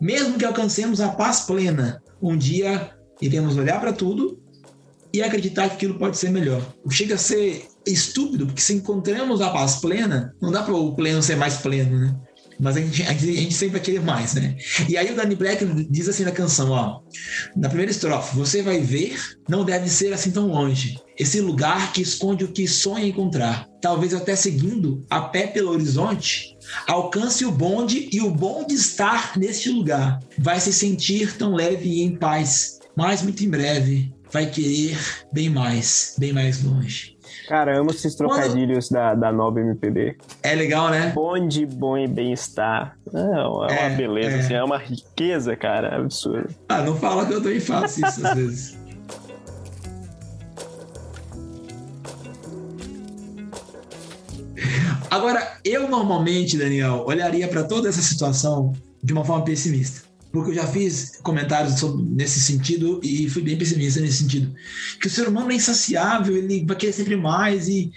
Mesmo 0.00 0.38
que 0.38 0.44
alcancemos 0.44 1.00
a 1.00 1.08
paz 1.08 1.40
plena, 1.40 2.02
um 2.20 2.36
dia 2.36 2.90
iremos 3.20 3.56
olhar 3.56 3.80
para 3.80 3.92
tudo 3.92 4.42
e 5.12 5.22
acreditar 5.22 5.68
que 5.68 5.74
aquilo 5.76 5.98
pode 5.98 6.16
ser 6.16 6.30
melhor. 6.30 6.62
Chega 6.90 7.14
a 7.14 7.18
ser 7.18 7.66
estúpido, 7.86 8.46
porque 8.46 8.60
se 8.60 8.74
encontramos 8.74 9.40
a 9.40 9.50
paz 9.50 9.76
plena, 9.76 10.34
não 10.40 10.50
dá 10.50 10.62
para 10.62 10.74
o 10.74 10.94
pleno 10.94 11.22
ser 11.22 11.36
mais 11.36 11.58
pleno, 11.58 11.98
né? 11.98 12.16
Mas 12.58 12.76
a 12.76 12.80
gente, 12.80 13.02
a 13.02 13.12
gente, 13.12 13.54
sempre 13.54 13.74
vai 13.74 13.80
querer 13.80 14.02
mais, 14.02 14.34
né? 14.34 14.56
E 14.88 14.96
aí 14.96 15.10
o 15.12 15.16
Danny 15.16 15.34
Black 15.34 15.64
diz 15.90 16.08
assim 16.08 16.24
na 16.24 16.30
canção, 16.30 16.70
ó. 16.70 17.00
Na 17.56 17.68
primeira 17.68 17.90
estrofe, 17.90 18.36
você 18.36 18.62
vai 18.62 18.80
ver, 18.80 19.18
não 19.48 19.64
deve 19.64 19.88
ser 19.88 20.12
assim 20.12 20.30
tão 20.30 20.48
longe. 20.48 20.98
Esse 21.18 21.40
lugar 21.40 21.92
que 21.92 22.02
esconde 22.02 22.44
o 22.44 22.52
que 22.52 22.66
sonha 22.66 23.06
encontrar. 23.06 23.68
Talvez 23.80 24.14
até 24.14 24.34
seguindo 24.34 25.04
a 25.08 25.20
pé 25.20 25.46
pelo 25.46 25.70
horizonte, 25.70 26.56
alcance 26.86 27.44
o 27.44 27.52
bonde 27.52 28.08
e 28.12 28.20
o 28.20 28.30
bonde 28.30 28.74
estar 28.74 29.36
neste 29.38 29.68
lugar. 29.70 30.18
Vai 30.38 30.60
se 30.60 30.72
sentir 30.72 31.36
tão 31.36 31.54
leve 31.54 31.88
e 31.88 32.02
em 32.02 32.16
paz. 32.16 32.78
Mas 32.96 33.22
muito 33.22 33.44
em 33.44 33.48
breve 33.48 34.12
vai 34.32 34.50
querer 34.50 34.98
bem 35.32 35.48
mais, 35.48 36.14
bem 36.18 36.32
mais 36.32 36.62
longe. 36.62 37.15
Cara, 37.48 37.78
amo 37.78 37.90
esses 37.90 38.14
trocadilhos 38.14 38.88
Quando... 38.88 39.00
da, 39.00 39.14
da 39.14 39.32
nova 39.32 39.60
MPB. 39.60 40.16
É 40.42 40.54
legal, 40.54 40.90
né? 40.90 41.12
Bom 41.14 41.46
de 41.46 41.64
bom 41.64 41.96
e 41.96 42.08
bem-estar. 42.08 42.96
É, 43.14 43.18
é 43.18 43.46
uma 43.46 43.66
é, 43.70 43.90
beleza, 43.90 44.36
é. 44.36 44.40
Assim, 44.40 44.54
é 44.54 44.64
uma 44.64 44.78
riqueza, 44.78 45.54
cara, 45.56 45.96
absurda. 45.96 46.48
Ah, 46.68 46.82
não 46.82 46.96
fala 46.96 47.24
que 47.24 47.34
eu 47.34 47.42
também 47.42 47.60
faço 47.60 48.04
isso 48.04 48.26
às 48.26 48.34
vezes. 48.34 48.76
Agora, 55.10 55.58
eu 55.64 55.88
normalmente, 55.88 56.58
Daniel, 56.58 57.04
olharia 57.06 57.46
para 57.46 57.62
toda 57.62 57.88
essa 57.88 58.02
situação 58.02 58.72
de 59.02 59.12
uma 59.12 59.24
forma 59.24 59.44
pessimista 59.44 60.05
porque 60.36 60.50
eu 60.50 60.54
já 60.54 60.66
fiz 60.66 61.18
comentários 61.22 61.78
sobre, 61.78 62.04
nesse 62.04 62.40
sentido 62.40 63.00
e 63.02 63.26
fui 63.30 63.40
bem 63.40 63.56
pessimista 63.56 64.00
nesse 64.00 64.18
sentido. 64.18 64.54
Que 65.00 65.06
o 65.06 65.10
ser 65.10 65.26
humano 65.28 65.50
é 65.50 65.54
insaciável, 65.54 66.36
ele 66.36 66.62
vai 66.66 66.76
querer 66.76 66.92
sempre 66.92 67.16
mais 67.16 67.68
e 67.68 67.90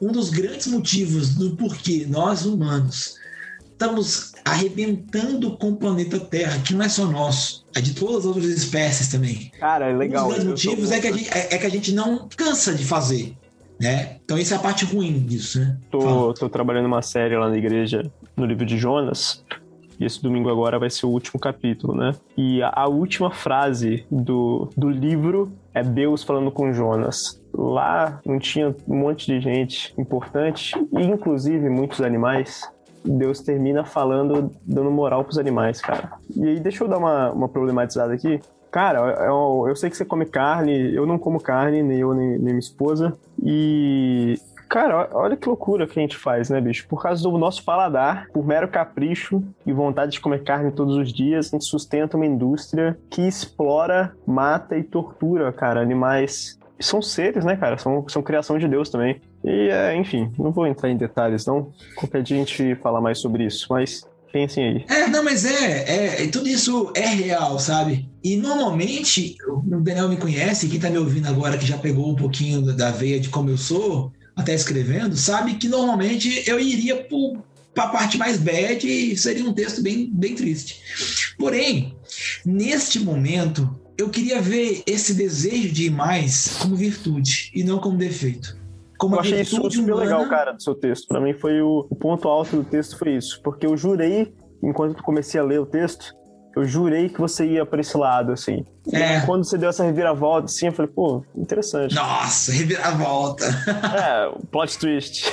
um 0.00 0.12
dos 0.12 0.30
grandes 0.30 0.68
motivos 0.68 1.34
do 1.34 1.56
porquê 1.56 2.06
nós 2.08 2.46
humanos 2.46 3.16
estamos 3.72 4.32
arrebentando 4.44 5.56
com 5.56 5.70
o 5.70 5.76
planeta 5.76 6.20
Terra, 6.20 6.60
que 6.60 6.74
não 6.74 6.84
é 6.84 6.88
só 6.88 7.06
nosso, 7.06 7.64
é 7.74 7.80
de 7.80 7.92
todas 7.94 8.18
as 8.18 8.24
outras 8.26 8.46
espécies 8.46 9.08
também. 9.08 9.50
Cara, 9.58 9.90
é 9.90 9.96
legal. 9.96 10.26
Um 10.26 10.28
dos 10.28 10.44
grandes 10.44 10.64
motivos 10.64 10.92
é 10.92 11.00
que, 11.00 11.08
a 11.08 11.12
gente, 11.12 11.30
é, 11.30 11.54
é 11.54 11.58
que 11.58 11.66
a 11.66 11.70
gente 11.70 11.92
não 11.92 12.28
cansa 12.36 12.72
de 12.72 12.84
fazer. 12.84 13.34
Né? 13.80 14.18
Então, 14.22 14.36
essa 14.36 14.54
é 14.54 14.58
a 14.58 14.60
parte 14.60 14.84
ruim 14.84 15.18
disso, 15.20 15.58
né? 15.58 15.76
Tô, 15.90 16.34
tô 16.34 16.50
trabalhando 16.50 16.84
uma 16.84 17.00
série 17.00 17.34
lá 17.36 17.48
na 17.48 17.56
igreja, 17.56 18.08
no 18.36 18.44
livro 18.44 18.66
de 18.66 18.76
Jonas, 18.76 19.42
e 20.00 20.06
esse 20.06 20.22
domingo 20.22 20.48
agora 20.48 20.78
vai 20.78 20.88
ser 20.88 21.04
o 21.04 21.10
último 21.10 21.38
capítulo, 21.38 21.94
né? 21.94 22.12
E 22.36 22.62
a, 22.62 22.72
a 22.74 22.88
última 22.88 23.30
frase 23.30 24.06
do, 24.10 24.70
do 24.74 24.88
livro 24.88 25.52
é 25.74 25.82
Deus 25.82 26.24
falando 26.24 26.50
com 26.50 26.72
Jonas. 26.72 27.40
Lá 27.52 28.18
não 28.24 28.38
tinha 28.38 28.74
um 28.88 28.96
monte 28.96 29.26
de 29.26 29.40
gente 29.40 29.92
importante, 29.98 30.74
inclusive 30.92 31.68
muitos 31.68 32.00
animais. 32.00 32.68
Deus 33.04 33.40
termina 33.40 33.84
falando, 33.84 34.50
dando 34.62 34.90
moral 34.90 35.24
pros 35.24 35.38
animais, 35.38 35.80
cara. 35.80 36.12
E 36.34 36.46
aí, 36.46 36.60
deixa 36.60 36.84
eu 36.84 36.88
dar 36.88 36.98
uma, 36.98 37.30
uma 37.30 37.48
problematizada 37.48 38.12
aqui. 38.12 38.40
Cara, 38.70 39.00
eu, 39.24 39.64
eu, 39.66 39.74
sei 39.74 39.90
que 39.90 39.96
você 39.96 40.04
come 40.04 40.24
carne, 40.24 40.94
eu 40.94 41.04
não 41.04 41.18
como 41.18 41.40
carne, 41.40 41.82
nem 41.82 41.98
eu, 41.98 42.14
nem, 42.14 42.28
nem 42.28 42.38
minha 42.38 42.58
esposa. 42.58 43.16
E 43.42 44.38
Cara, 44.70 45.10
olha 45.14 45.36
que 45.36 45.48
loucura 45.48 45.84
que 45.84 45.98
a 45.98 46.02
gente 46.02 46.16
faz, 46.16 46.48
né, 46.48 46.60
bicho? 46.60 46.86
Por 46.86 47.02
causa 47.02 47.20
do 47.20 47.36
nosso 47.36 47.64
paladar, 47.64 48.28
por 48.32 48.46
mero 48.46 48.68
capricho 48.68 49.42
e 49.66 49.72
vontade 49.72 50.12
de 50.12 50.20
comer 50.20 50.44
carne 50.44 50.70
todos 50.70 50.96
os 50.96 51.12
dias, 51.12 51.48
a 51.48 51.50
gente 51.56 51.64
sustenta 51.64 52.16
uma 52.16 52.24
indústria 52.24 52.96
que 53.10 53.20
explora, 53.26 54.14
mata 54.24 54.78
e 54.78 54.84
tortura, 54.84 55.52
cara, 55.52 55.80
animais. 55.80 56.56
São 56.78 57.02
seres, 57.02 57.44
né, 57.44 57.56
cara? 57.56 57.78
São, 57.78 58.08
são 58.08 58.22
criação 58.22 58.58
de 58.58 58.68
Deus 58.68 58.88
também. 58.88 59.20
E, 59.42 59.68
é, 59.70 59.96
enfim, 59.96 60.32
não 60.38 60.52
vou 60.52 60.68
entrar 60.68 60.88
em 60.88 60.96
detalhes, 60.96 61.44
não. 61.44 61.72
Qualquer 61.96 62.22
dia 62.22 62.36
a 62.36 62.38
gente 62.38 62.76
fala 62.76 63.00
mais 63.00 63.18
sobre 63.18 63.44
isso, 63.44 63.66
mas 63.68 64.08
pensem 64.32 64.64
aí. 64.64 64.84
É, 64.88 65.08
não, 65.08 65.24
mas 65.24 65.44
é, 65.44 66.22
é, 66.22 66.26
tudo 66.28 66.48
isso 66.48 66.92
é 66.94 67.06
real, 67.06 67.58
sabe? 67.58 68.08
E 68.22 68.36
normalmente, 68.36 69.36
o 69.48 69.80
Daniel 69.80 70.08
me 70.08 70.16
conhece, 70.16 70.68
quem 70.68 70.78
tá 70.78 70.88
me 70.88 70.98
ouvindo 70.98 71.26
agora 71.26 71.58
que 71.58 71.66
já 71.66 71.76
pegou 71.76 72.08
um 72.08 72.14
pouquinho 72.14 72.62
da 72.62 72.92
veia 72.92 73.18
de 73.18 73.28
como 73.28 73.50
eu 73.50 73.58
sou, 73.58 74.12
até 74.36 74.54
escrevendo, 74.54 75.16
sabe 75.16 75.54
que 75.54 75.68
normalmente 75.68 76.48
eu 76.48 76.58
iria 76.58 77.06
para 77.74 77.84
a 77.84 77.88
parte 77.88 78.18
mais 78.18 78.38
bad 78.38 78.86
e 78.86 79.16
seria 79.16 79.44
um 79.44 79.52
texto 79.52 79.82
bem, 79.82 80.10
bem 80.12 80.34
triste. 80.34 80.80
Porém, 81.38 81.96
neste 82.44 82.98
momento, 83.00 83.78
eu 83.96 84.08
queria 84.08 84.40
ver 84.40 84.82
esse 84.86 85.14
desejo 85.14 85.72
de 85.72 85.86
ir 85.86 85.90
mais 85.90 86.56
como 86.58 86.74
virtude 86.76 87.50
e 87.54 87.62
não 87.62 87.78
como 87.78 87.96
defeito. 87.96 88.58
Como 88.98 89.16
eu 89.16 89.20
achei 89.20 89.40
isso 89.40 89.56
super 89.56 89.78
humana... 89.78 89.96
legal, 89.96 90.28
cara, 90.28 90.52
do 90.52 90.62
seu 90.62 90.74
texto. 90.74 91.08
Para 91.08 91.20
mim 91.20 91.32
foi 91.32 91.62
o, 91.62 91.86
o 91.88 91.96
ponto 91.96 92.28
alto 92.28 92.56
do 92.56 92.64
texto 92.64 92.98
foi 92.98 93.16
isso, 93.16 93.40
porque 93.42 93.66
eu 93.66 93.76
jurei 93.76 94.32
enquanto 94.62 95.02
comecei 95.02 95.40
a 95.40 95.44
ler 95.44 95.58
o 95.58 95.66
texto 95.66 96.14
eu 96.54 96.64
jurei 96.64 97.08
que 97.08 97.20
você 97.20 97.46
ia 97.46 97.64
para 97.64 97.80
esse 97.80 97.96
lado, 97.96 98.32
assim. 98.32 98.64
É. 98.92 99.20
Quando 99.20 99.44
você 99.44 99.56
deu 99.56 99.68
essa 99.68 99.84
reviravolta, 99.84 100.46
assim, 100.46 100.66
eu 100.66 100.72
falei, 100.72 100.90
pô, 100.90 101.24
interessante. 101.36 101.94
Nossa, 101.94 102.52
reviravolta. 102.52 103.44
é, 103.46 104.46
plot 104.50 104.78
twist. 104.78 105.30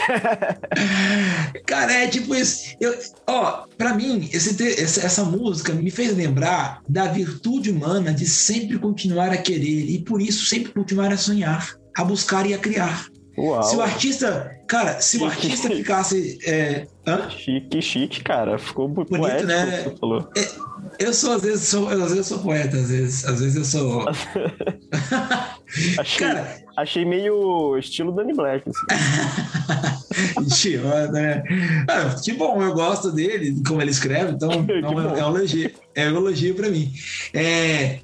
Cara, 1.66 1.92
é 1.92 2.08
tipo 2.08 2.36
isso. 2.36 2.76
Eu, 2.80 2.96
ó, 3.26 3.66
pra 3.78 3.94
mim, 3.94 4.30
esse, 4.32 4.62
essa, 4.82 5.06
essa 5.06 5.24
música 5.24 5.74
me 5.74 5.90
fez 5.90 6.16
lembrar 6.16 6.82
da 6.88 7.06
virtude 7.06 7.72
humana 7.72 8.14
de 8.14 8.28
sempre 8.28 8.78
continuar 8.78 9.32
a 9.32 9.38
querer 9.38 9.90
e 9.90 10.00
por 10.00 10.22
isso 10.22 10.46
sempre 10.46 10.72
continuar 10.72 11.12
a 11.12 11.18
sonhar, 11.18 11.76
a 11.96 12.04
buscar 12.04 12.46
e 12.46 12.54
a 12.54 12.60
criar. 12.60 13.08
Uau. 13.38 13.62
Se 13.62 13.76
o 13.76 13.82
artista, 13.82 14.60
cara, 14.68 15.00
se 15.00 15.18
o 15.20 15.26
artista 15.26 15.70
ficasse. 15.70 16.40
É, 16.44 16.88
hã? 17.06 17.30
Chique, 17.30 17.82
chique, 17.82 18.24
cara. 18.24 18.58
Ficou 18.58 18.88
bonito, 18.88 19.16
poético, 19.16 19.46
né? 19.46 19.94
falou. 20.00 20.28
É, 20.36 20.48
eu 21.00 21.14
sou, 21.14 21.34
às 21.34 21.44
vezes, 21.44 21.68
sou, 21.68 21.88
às 21.88 22.00
vezes 22.00 22.18
eu 22.18 22.24
sou 22.24 22.40
poeta, 22.40 22.76
às 22.76 22.90
vezes, 22.90 23.26
às 23.26 23.40
vezes 23.40 23.56
eu 23.56 23.66
sou. 23.66 24.10
achei, 26.00 26.28
cara, 26.28 26.58
achei 26.76 27.06
meio 27.06 27.78
estilo 27.78 28.12
Danny 28.12 28.34
Black. 28.34 28.68
Assim. 30.38 30.78
né? 31.12 31.44
Ah, 31.88 32.16
que 32.24 32.34
bom, 32.34 32.60
eu 32.62 32.74
gosto 32.74 33.12
dele, 33.12 33.62
como 33.68 33.84
ele 33.84 33.92
escreve, 33.92 34.32
então 34.32 34.50
é, 34.68 34.80
é, 34.80 35.26
um 35.26 35.38
elogio, 35.38 35.72
é 35.94 36.08
um 36.08 36.16
elogio 36.18 36.56
pra 36.56 36.70
mim. 36.70 36.92
É, 37.34 38.00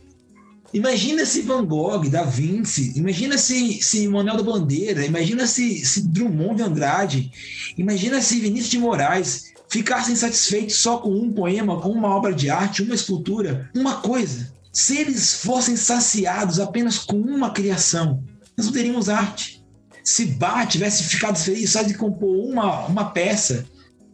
Imagina 0.74 1.24
se 1.24 1.42
Van 1.44 1.64
Gogh, 1.66 2.10
Da 2.10 2.24
Vinci, 2.24 2.94
imagina 2.96 3.38
se, 3.38 3.80
se 3.82 4.08
Manuel 4.08 4.38
da 4.38 4.44
Bandeira, 4.44 5.06
imagina 5.06 5.46
se, 5.46 5.86
se 5.86 6.08
Drummond 6.08 6.56
de 6.56 6.64
Andrade, 6.64 7.32
imagina 7.78 8.20
se 8.20 8.40
Vinícius 8.40 8.72
de 8.72 8.80
Moraes 8.80 9.54
ficassem 9.70 10.16
satisfeitos 10.16 10.78
só 10.78 10.98
com 10.98 11.12
um 11.12 11.32
poema, 11.32 11.80
com 11.80 11.90
uma 11.90 12.16
obra 12.16 12.34
de 12.34 12.50
arte, 12.50 12.82
uma 12.82 12.96
escultura, 12.96 13.70
uma 13.76 13.98
coisa. 13.98 14.52
Se 14.72 14.98
eles 14.98 15.36
fossem 15.36 15.76
saciados 15.76 16.60
apenas 16.60 16.98
com 16.98 17.18
uma 17.18 17.52
criação, 17.52 18.24
nós 18.58 18.66
não 18.66 18.74
teríamos 18.74 19.10
arte. 19.10 19.64
Se 20.04 20.26
Bach 20.26 20.68
tivesse 20.68 21.04
ficado 21.04 21.38
feliz 21.38 21.70
só 21.70 21.84
de 21.84 21.94
compor 21.94 22.36
uma, 22.36 22.88
uma 22.88 23.12
peça, 23.12 23.66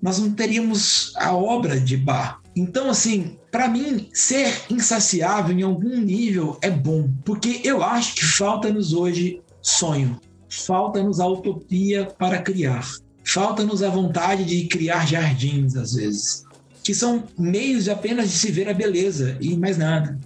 nós 0.02 0.20
não 0.20 0.32
teríamos 0.32 1.14
a 1.16 1.34
obra 1.34 1.80
de 1.80 1.96
Bach. 1.96 2.39
Então, 2.60 2.90
assim, 2.90 3.38
para 3.50 3.70
mim, 3.70 4.10
ser 4.14 4.64
insaciável 4.70 5.58
em 5.58 5.62
algum 5.62 5.96
nível 5.96 6.58
é 6.62 6.70
bom, 6.70 7.10
porque 7.24 7.62
eu 7.64 7.82
acho 7.82 8.16
que 8.16 8.26
falta-nos 8.26 8.92
hoje 8.92 9.42
sonho, 9.62 10.20
falta-nos 10.50 11.22
a 11.22 11.26
utopia 11.26 12.08
para 12.20 12.42
criar, 12.42 12.86
falta-nos 13.26 13.82
a 13.82 13.90
vontade 13.90 14.44
de 14.44 14.68
criar 14.68 15.08
jardins, 15.08 15.78
às 15.78 15.94
vezes, 15.94 16.44
que 16.84 16.94
são 16.94 17.24
meios 17.38 17.88
apenas 17.88 18.30
de 18.30 18.36
se 18.36 18.52
ver 18.52 18.68
a 18.68 18.74
beleza 18.74 19.38
e 19.40 19.56
mais 19.56 19.78
nada. 19.78 20.20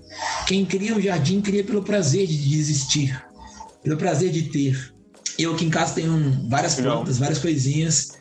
Quem 0.47 0.65
cria 0.65 0.95
um 0.95 1.01
jardim 1.01 1.39
cria 1.39 1.63
pelo 1.63 1.83
prazer 1.83 2.25
de 2.25 2.57
existir, 2.57 3.23
pelo 3.83 3.95
prazer 3.95 4.31
de 4.31 4.41
ter. 4.49 4.91
Eu 5.37 5.53
aqui 5.53 5.65
em 5.65 5.69
casa 5.69 5.93
tenho 5.93 6.47
várias 6.49 6.73
plantas, 6.73 7.19
várias 7.19 7.37
coisinhas, 7.37 8.13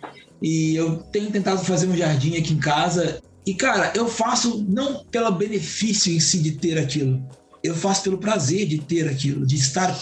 e 0.43 0.77
eu 0.77 0.99
tenho 1.05 1.31
tentado 1.31 1.65
fazer 1.65 1.87
um 1.87 1.97
jardim 1.97 2.37
aqui 2.37 2.53
em 2.53 2.59
casa 2.59 3.23
e, 3.47 3.55
cara, 3.55 3.93
eu 3.97 4.07
faço 4.07 4.65
não 4.69 5.05
pelo 5.05 5.33
benefício 5.33 6.13
em 6.15 6.21
si 6.21 6.39
de 6.39 6.53
ter 6.53 6.79
aquilo, 6.79 7.23
eu 7.63 7.75
faço 7.75 8.03
pelo 8.03 8.19
prazer 8.19 8.67
de 8.67 8.79
ter 8.79 9.09
aquilo, 9.09 9.47
de 9.47 9.57
estar 9.57 9.97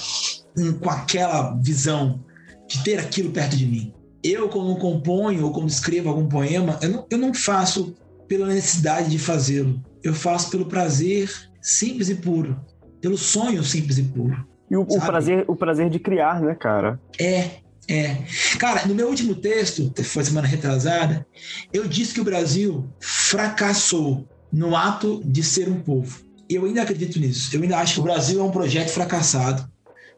com 0.80 0.90
aquela 0.90 1.54
visão, 1.56 2.24
de 2.66 2.82
ter 2.82 2.98
aquilo 2.98 3.30
perto 3.30 3.56
de 3.56 3.66
mim. 3.66 3.92
Eu, 4.22 4.48
quando 4.48 4.76
componho 4.76 5.46
ou 5.46 5.52
quando 5.52 5.68
escrevo 5.68 6.08
algum 6.08 6.28
poema, 6.28 6.78
eu 6.82 6.90
não, 6.90 7.06
eu 7.10 7.18
não 7.18 7.34
faço 7.34 7.94
pela 8.28 8.46
necessidade 8.46 9.10
de 9.10 9.18
fazê-lo. 9.18 9.80
Eu 10.02 10.14
faço 10.14 10.50
pelo 10.50 10.66
prazer 10.66 11.30
simples 11.60 12.08
e 12.08 12.14
puro, 12.14 12.58
pelo 13.00 13.16
sonho 13.16 13.64
simples 13.64 13.98
e 13.98 14.02
puro. 14.02 14.46
E 14.70 14.76
o, 14.76 14.82
o 14.82 15.00
prazer, 15.00 15.44
o 15.48 15.56
prazer 15.56 15.90
de 15.90 15.98
criar, 15.98 16.40
né, 16.40 16.54
cara? 16.54 17.00
É, 17.18 17.50
é. 17.90 18.16
Cara, 18.56 18.86
no 18.86 18.94
meu 18.94 19.08
último 19.08 19.34
texto, 19.34 19.92
foi 20.04 20.22
semana 20.22 20.46
retrasada, 20.46 21.26
eu 21.72 21.88
disse 21.88 22.14
que 22.14 22.20
o 22.20 22.24
Brasil 22.24 22.88
fracassou 23.00 24.28
no 24.52 24.76
ato 24.76 25.20
de 25.24 25.42
ser 25.42 25.68
um 25.68 25.80
povo. 25.80 26.24
Eu 26.48 26.64
ainda 26.64 26.82
acredito 26.82 27.18
nisso. 27.18 27.54
Eu 27.54 27.62
ainda 27.62 27.78
acho 27.78 27.94
que 27.94 28.00
o 28.00 28.04
Brasil 28.04 28.40
é 28.40 28.42
um 28.44 28.50
projeto 28.50 28.90
fracassado 28.90 29.68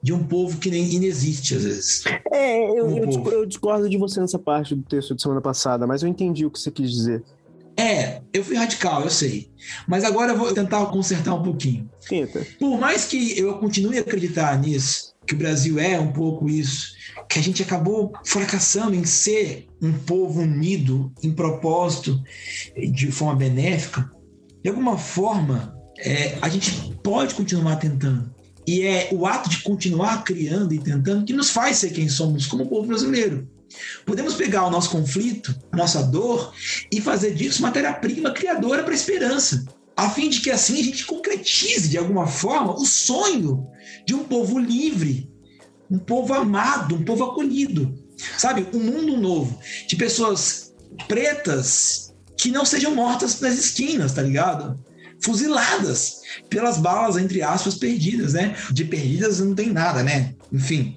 de 0.02 0.12
um 0.12 0.22
povo 0.22 0.58
que 0.58 0.70
nem 0.70 0.92
inexiste 0.92 1.54
às 1.54 1.64
vezes. 1.64 2.04
É, 2.30 2.78
eu, 2.78 2.86
um 2.86 2.98
eu, 2.98 3.32
eu, 3.32 3.46
discordo 3.46 3.88
de 3.88 3.96
você 3.96 4.20
nessa 4.20 4.38
parte 4.38 4.74
do 4.74 4.82
texto 4.82 5.14
de 5.14 5.22
semana 5.22 5.40
passada, 5.40 5.86
mas 5.86 6.02
eu 6.02 6.08
entendi 6.08 6.44
o 6.44 6.50
que 6.50 6.58
você 6.58 6.70
quis 6.70 6.90
dizer. 6.90 7.22
É, 7.76 8.20
eu 8.34 8.44
fui 8.44 8.56
radical, 8.56 9.02
eu 9.02 9.10
sei. 9.10 9.50
Mas 9.88 10.04
agora 10.04 10.32
eu 10.32 10.36
vou 10.36 10.52
tentar 10.52 10.84
consertar 10.86 11.34
um 11.34 11.42
pouquinho. 11.42 11.88
Tenta. 12.06 12.46
Por 12.58 12.78
mais 12.78 13.06
que 13.06 13.38
eu 13.38 13.54
continue 13.58 13.96
a 13.96 14.02
acreditar 14.02 14.58
nisso, 14.58 15.11
que 15.32 15.36
o 15.36 15.38
Brasil 15.38 15.78
é 15.78 15.98
um 15.98 16.12
pouco 16.12 16.48
isso, 16.48 16.92
que 17.28 17.38
a 17.38 17.42
gente 17.42 17.62
acabou 17.62 18.12
fracassando 18.24 18.94
em 18.94 19.04
ser 19.04 19.66
um 19.80 19.92
povo 19.92 20.42
unido 20.42 21.10
em 21.22 21.32
propósito 21.32 22.22
de 22.76 23.10
forma 23.10 23.36
benéfica, 23.36 24.10
de 24.62 24.68
alguma 24.68 24.98
forma 24.98 25.74
é, 25.98 26.36
a 26.42 26.48
gente 26.50 26.94
pode 27.02 27.34
continuar 27.34 27.76
tentando. 27.76 28.32
E 28.66 28.82
é 28.82 29.08
o 29.10 29.26
ato 29.26 29.48
de 29.48 29.62
continuar 29.62 30.22
criando 30.22 30.72
e 30.74 30.78
tentando 30.78 31.24
que 31.24 31.32
nos 31.32 31.50
faz 31.50 31.78
ser 31.78 31.90
quem 31.90 32.08
somos 32.08 32.46
como 32.46 32.68
povo 32.68 32.86
brasileiro. 32.86 33.48
Podemos 34.04 34.34
pegar 34.34 34.66
o 34.66 34.70
nosso 34.70 34.90
conflito, 34.90 35.56
a 35.72 35.76
nossa 35.76 36.02
dor 36.02 36.52
e 36.92 37.00
fazer 37.00 37.34
disso 37.34 37.62
matéria-prima 37.62 38.32
criadora 38.32 38.84
para 38.84 38.94
esperança, 38.94 39.64
a 39.96 40.10
fim 40.10 40.28
de 40.28 40.40
que 40.40 40.50
assim 40.50 40.80
a 40.80 40.84
gente 40.84 41.04
concretize 41.04 41.88
de 41.88 41.98
alguma 41.98 42.26
forma 42.26 42.74
o 42.74 42.84
sonho 42.84 43.66
de 44.06 44.14
um 44.14 44.24
povo 44.24 44.58
livre, 44.58 45.30
um 45.90 45.98
povo 45.98 46.32
amado, 46.34 46.94
um 46.94 47.04
povo 47.04 47.24
acolhido. 47.24 48.00
Sabe, 48.38 48.66
um 48.72 48.78
mundo 48.78 49.16
novo 49.16 49.58
de 49.88 49.96
pessoas 49.96 50.72
pretas 51.08 52.14
que 52.36 52.50
não 52.50 52.64
sejam 52.64 52.94
mortas 52.94 53.40
nas 53.40 53.54
esquinas, 53.54 54.12
tá 54.12 54.22
ligado? 54.22 54.78
Fuziladas 55.20 56.20
pelas 56.48 56.78
balas, 56.78 57.16
entre 57.16 57.42
aspas, 57.42 57.76
perdidas, 57.76 58.32
né? 58.32 58.56
De 58.70 58.84
perdidas 58.84 59.40
não 59.40 59.54
tem 59.54 59.70
nada, 59.70 60.02
né? 60.02 60.34
Enfim. 60.52 60.96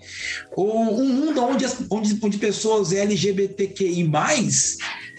Ou 0.55 0.99
um 0.99 1.07
mundo 1.07 1.43
onde, 1.43 1.65
onde, 1.89 2.17
onde 2.21 2.37
pessoas 2.37 2.91
LGBTQI 2.91 4.03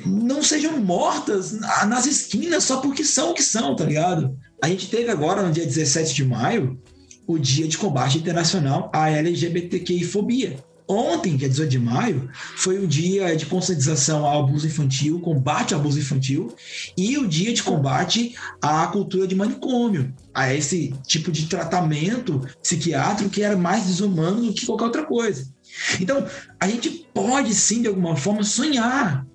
não 0.05 0.43
sejam 0.43 0.79
mortas 0.79 1.53
nas 1.87 2.07
esquinas 2.07 2.65
só 2.65 2.79
porque 2.81 3.05
são 3.05 3.31
o 3.31 3.35
que 3.35 3.43
são, 3.43 3.75
tá 3.75 3.85
ligado? 3.85 4.37
A 4.63 4.69
gente 4.69 4.89
teve 4.89 5.11
agora, 5.11 5.43
no 5.43 5.53
dia 5.53 5.65
17 5.65 6.15
de 6.15 6.25
maio, 6.25 6.79
o 7.27 7.39
Dia 7.39 7.67
de 7.67 7.77
Combate 7.77 8.19
Internacional 8.19 8.91
à 8.93 9.11
LGBTQI-fobia. 9.11 10.65
Ontem, 10.89 11.37
dia 11.37 11.49
18 11.49 11.69
de 11.69 11.79
maio, 11.81 12.31
foi 12.55 12.79
o 12.79 12.87
dia 12.87 13.35
de 13.35 13.45
conscientização 13.47 14.25
ao 14.25 14.45
abuso 14.45 14.69
infantil, 14.69 15.19
combate 15.19 15.75
ao 15.75 15.81
abuso 15.81 15.99
infantil, 15.99 16.55
e 16.97 17.19
o 17.19 17.27
dia 17.27 17.53
de 17.53 17.65
combate 17.65 18.37
à 18.63 18.87
cultura 18.87 19.27
de 19.27 19.35
manicômio, 19.35 20.15
a 20.33 20.55
esse 20.55 20.95
tipo 21.05 21.33
de 21.33 21.47
tratamento 21.47 22.41
psiquiátrico 22.63 23.31
que 23.31 23.43
era 23.43 23.57
mais 23.57 23.87
desumano 23.87 24.43
do 24.43 24.55
que 24.55 24.65
qualquer 24.65 24.85
outra 24.85 25.05
coisa. 25.05 25.53
Então, 26.01 26.25
a 26.61 26.69
gente 26.69 27.09
pode 27.13 27.53
sim, 27.53 27.83
de 27.83 27.89
alguma 27.89 28.15
forma, 28.15 28.45
sonhar 28.45 29.27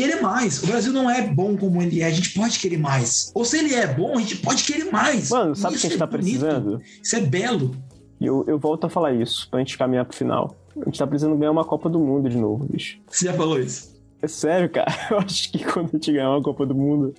querer 0.00 0.20
mais. 0.20 0.62
O 0.62 0.66
Brasil 0.66 0.92
não 0.92 1.10
é 1.10 1.22
bom 1.22 1.56
como 1.56 1.82
ele 1.82 2.00
é, 2.00 2.06
a 2.06 2.10
gente 2.10 2.32
pode 2.32 2.58
querer 2.58 2.78
mais. 2.78 3.30
Ou 3.34 3.44
se 3.44 3.58
ele 3.58 3.74
é 3.74 3.86
bom, 3.86 4.16
a 4.16 4.20
gente 4.20 4.36
pode 4.38 4.64
querer 4.64 4.90
mais. 4.90 5.30
Mano, 5.30 5.54
sabe 5.54 5.76
o 5.76 5.80
que 5.80 5.86
a 5.86 5.90
gente 5.90 5.96
é 5.96 5.98
tá 5.98 6.06
bonito. 6.06 6.40
precisando? 6.40 6.80
Isso 7.02 7.16
é 7.16 7.20
belo. 7.20 7.76
E 8.20 8.26
eu, 8.26 8.44
eu 8.46 8.58
volto 8.58 8.86
a 8.86 8.90
falar 8.90 9.12
isso, 9.12 9.48
pra 9.50 9.58
gente 9.60 9.76
caminhar 9.76 10.04
pro 10.04 10.16
final. 10.16 10.56
A 10.76 10.84
gente 10.84 10.98
tá 10.98 11.06
precisando 11.06 11.36
ganhar 11.36 11.50
uma 11.50 11.64
Copa 11.64 11.88
do 11.88 11.98
Mundo 11.98 12.28
de 12.28 12.36
novo, 12.36 12.66
bicho. 12.70 12.98
Você 13.08 13.26
já 13.26 13.32
falou 13.32 13.60
isso? 13.60 13.94
É 14.22 14.28
sério, 14.28 14.68
cara. 14.70 14.92
Eu 15.10 15.18
acho 15.18 15.50
que 15.50 15.64
quando 15.64 15.88
a 15.88 15.92
gente 15.92 16.12
ganhar 16.12 16.30
uma 16.30 16.42
Copa 16.42 16.64
do 16.64 16.74
Mundo, 16.74 17.14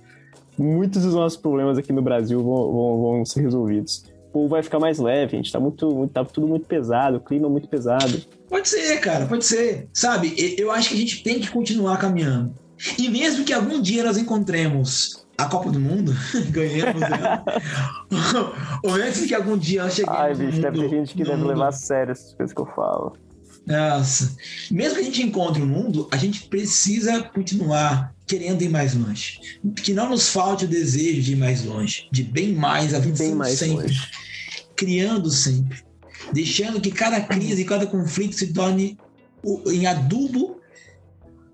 muitos 0.57 1.03
dos 1.03 1.13
nossos 1.13 1.37
problemas 1.37 1.77
aqui 1.77 1.91
no 1.91 2.01
Brasil 2.01 2.41
vão, 2.43 2.71
vão, 2.71 3.01
vão 3.01 3.25
ser 3.25 3.41
resolvidos. 3.41 4.05
O 4.29 4.31
povo 4.31 4.47
vai 4.47 4.63
ficar 4.63 4.79
mais 4.79 4.97
leve, 4.97 5.35
a 5.35 5.37
gente 5.37 5.51
tá 5.51 5.59
muito, 5.59 5.89
muito, 5.91 6.11
tá 6.11 6.23
tudo 6.23 6.47
muito 6.47 6.65
pesado, 6.65 7.17
o 7.17 7.19
clima 7.19 7.49
muito 7.49 7.67
pesado. 7.67 8.21
Pode 8.47 8.69
ser, 8.69 8.99
cara, 8.99 9.25
pode 9.25 9.43
ser. 9.43 9.89
Sabe, 9.91 10.33
eu 10.57 10.71
acho 10.71 10.89
que 10.89 10.95
a 10.95 10.97
gente 10.97 11.23
tem 11.23 11.39
que 11.39 11.49
continuar 11.49 11.97
caminhando. 11.97 12.53
E 12.97 13.09
mesmo 13.09 13.45
que 13.45 13.53
algum 13.53 13.81
dia 13.81 14.03
nós 14.03 14.17
encontremos 14.17 15.25
a 15.37 15.45
Copa 15.45 15.71
do 15.71 15.79
Mundo, 15.79 16.15
ganhamos 16.51 17.01
ela. 17.01 17.43
Ou 18.83 18.93
mesmo 18.93 19.27
que 19.27 19.33
algum 19.33 19.57
dia 19.57 19.83
nós 19.83 19.95
cheguemos. 19.95 20.19
Ai, 20.19 20.35
bicho, 20.35 20.61
deve 20.61 20.79
ter 20.79 20.89
gente 20.89 21.13
que 21.13 21.23
deve 21.23 21.37
mundo. 21.37 21.47
levar 21.47 21.69
a 21.69 21.71
sério 21.71 22.11
essas 22.11 22.33
coisas 22.33 22.53
que 22.53 22.61
eu 22.61 22.67
falo. 22.67 23.17
Nossa. 23.65 24.35
Mesmo 24.71 24.95
que 24.95 25.01
a 25.01 25.03
gente 25.03 25.21
encontre 25.21 25.61
o 25.61 25.65
mundo, 25.65 26.07
a 26.11 26.17
gente 26.17 26.47
precisa 26.47 27.21
continuar 27.23 28.13
querendo 28.25 28.61
ir 28.61 28.69
mais 28.69 28.95
longe. 28.95 29.39
Que 29.83 29.93
não 29.93 30.09
nos 30.09 30.29
falte 30.29 30.65
o 30.65 30.67
desejo 30.67 31.21
de 31.21 31.33
ir 31.33 31.35
mais 31.35 31.63
longe, 31.63 32.07
de 32.11 32.23
bem 32.23 32.53
mais, 32.53 32.93
avançando 32.93 33.35
mais 33.35 33.59
sempre, 33.59 33.83
longe. 33.83 34.11
criando 34.75 35.29
sempre, 35.29 35.83
deixando 36.33 36.81
que 36.81 36.91
cada 36.91 37.21
crise, 37.21 37.65
cada 37.65 37.85
conflito 37.85 38.35
se 38.35 38.53
torne 38.53 38.97
em 39.67 39.85
adubo 39.85 40.59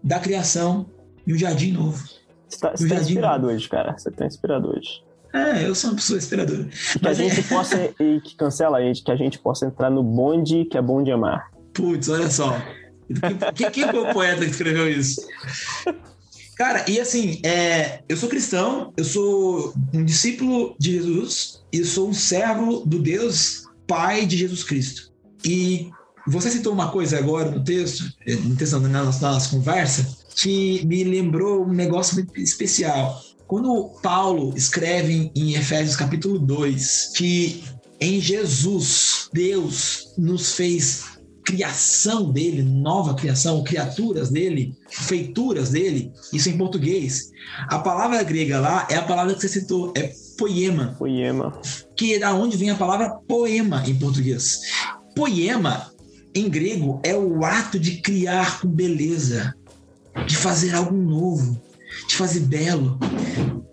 da 0.04 0.20
criação 0.20 0.90
e 1.28 1.34
um 1.34 1.38
jardim 1.38 1.74
novo. 1.74 2.04
Você 2.48 2.60
tá, 2.60 2.72
você 2.72 2.88
tá 2.88 2.96
inspirado 2.96 3.44
novo. 3.44 3.54
hoje, 3.54 3.70
cara. 3.70 3.98
Você 3.98 4.10
tá 4.10 4.26
inspirado 4.26 4.70
hoje. 4.70 5.04
É, 5.34 5.68
eu 5.68 5.76
sou 5.76 5.92
uma 5.92 5.98
pessoa 5.98 6.18
inspiradora. 6.18 6.64
Que 6.64 7.00
Mas 7.04 7.20
a 7.20 7.24
gente 7.24 7.40
é... 7.40 7.44
possa, 7.44 7.94
e 8.00 8.22
que 8.22 8.36
cancela 8.36 8.78
a 8.78 8.82
gente, 8.82 9.04
que 9.04 9.12
a 9.12 9.16
gente 9.16 9.38
possa 9.38 9.66
entrar 9.66 9.90
no 9.90 10.02
bonde 10.02 10.66
que 10.66 10.78
é 10.78 10.82
bom 10.82 11.04
de 11.04 11.12
amar. 11.12 11.52
Putz, 11.74 12.10
olha 12.10 12.30
só. 12.30 12.60
Quem, 13.56 13.72
quem 13.72 13.88
foi 13.90 14.00
o 14.00 14.14
poeta 14.14 14.44
que 14.44 14.52
escreveu 14.52 14.90
isso? 14.90 15.22
Cara, 16.58 16.90
e 16.90 17.00
assim, 17.00 17.40
é, 17.46 18.02
eu 18.10 18.18
sou 18.18 18.28
cristão, 18.28 18.92
eu 18.98 19.04
sou 19.04 19.74
um 19.94 20.04
discípulo 20.04 20.76
de 20.80 20.94
Jesus 20.94 21.64
e 21.72 21.84
sou 21.84 22.10
um 22.10 22.14
servo 22.14 22.84
do 22.86 23.00
Deus 23.00 23.64
Pai 23.86 24.26
de 24.26 24.38
Jesus 24.38 24.64
Cristo. 24.64 25.14
E 25.46 25.92
você 26.26 26.50
citou 26.50 26.74
uma 26.74 26.90
coisa 26.90 27.20
agora 27.20 27.52
no 27.52 27.64
texto, 27.64 28.04
no 28.44 28.56
texto, 28.56 28.80
nossa, 28.80 29.22
na 29.22 29.34
nossa 29.34 29.50
conversa, 29.50 30.18
que 30.38 30.86
me 30.86 31.04
lembrou 31.04 31.66
um 31.66 31.74
negócio 31.74 32.16
muito 32.16 32.40
especial. 32.40 33.22
Quando 33.48 33.92
Paulo 34.04 34.54
escreve 34.56 35.32
em 35.36 35.56
Efésios 35.56 35.96
capítulo 35.96 36.38
2 36.38 37.14
que 37.16 37.64
em 38.00 38.20
Jesus 38.22 39.30
Deus 39.34 40.14
nos 40.18 40.54
fez 40.54 41.18
criação 41.44 42.30
dele, 42.30 42.62
nova 42.62 43.16
criação, 43.16 43.64
criaturas 43.64 44.30
dele, 44.30 44.76
feituras 44.90 45.70
dele, 45.70 46.12
isso 46.34 46.50
em 46.50 46.58
português. 46.58 47.32
A 47.70 47.80
palavra 47.80 48.22
grega 48.22 48.60
lá 48.60 48.86
é 48.92 48.96
a 48.96 49.02
palavra 49.02 49.34
que 49.34 49.42
você 49.42 49.48
citou, 49.48 49.94
é 49.96 50.12
poema. 50.38 50.94
Poema. 51.00 51.58
Que 51.96 52.16
é 52.16 52.20
da 52.20 52.34
onde 52.34 52.58
vem 52.58 52.70
a 52.70 52.76
palavra 52.76 53.12
poema 53.28 53.82
em 53.88 53.96
português. 53.96 54.60
Poema 55.16 55.90
em 56.36 56.50
grego 56.50 57.02
é 57.04 57.16
o 57.16 57.44
ato 57.46 57.80
de 57.80 58.02
criar 58.02 58.60
com 58.60 58.68
beleza, 58.68 59.56
de 60.26 60.36
fazer 60.36 60.74
algo 60.74 60.96
novo, 60.96 61.62
de 62.08 62.16
fazer 62.16 62.42
belo. 62.42 63.00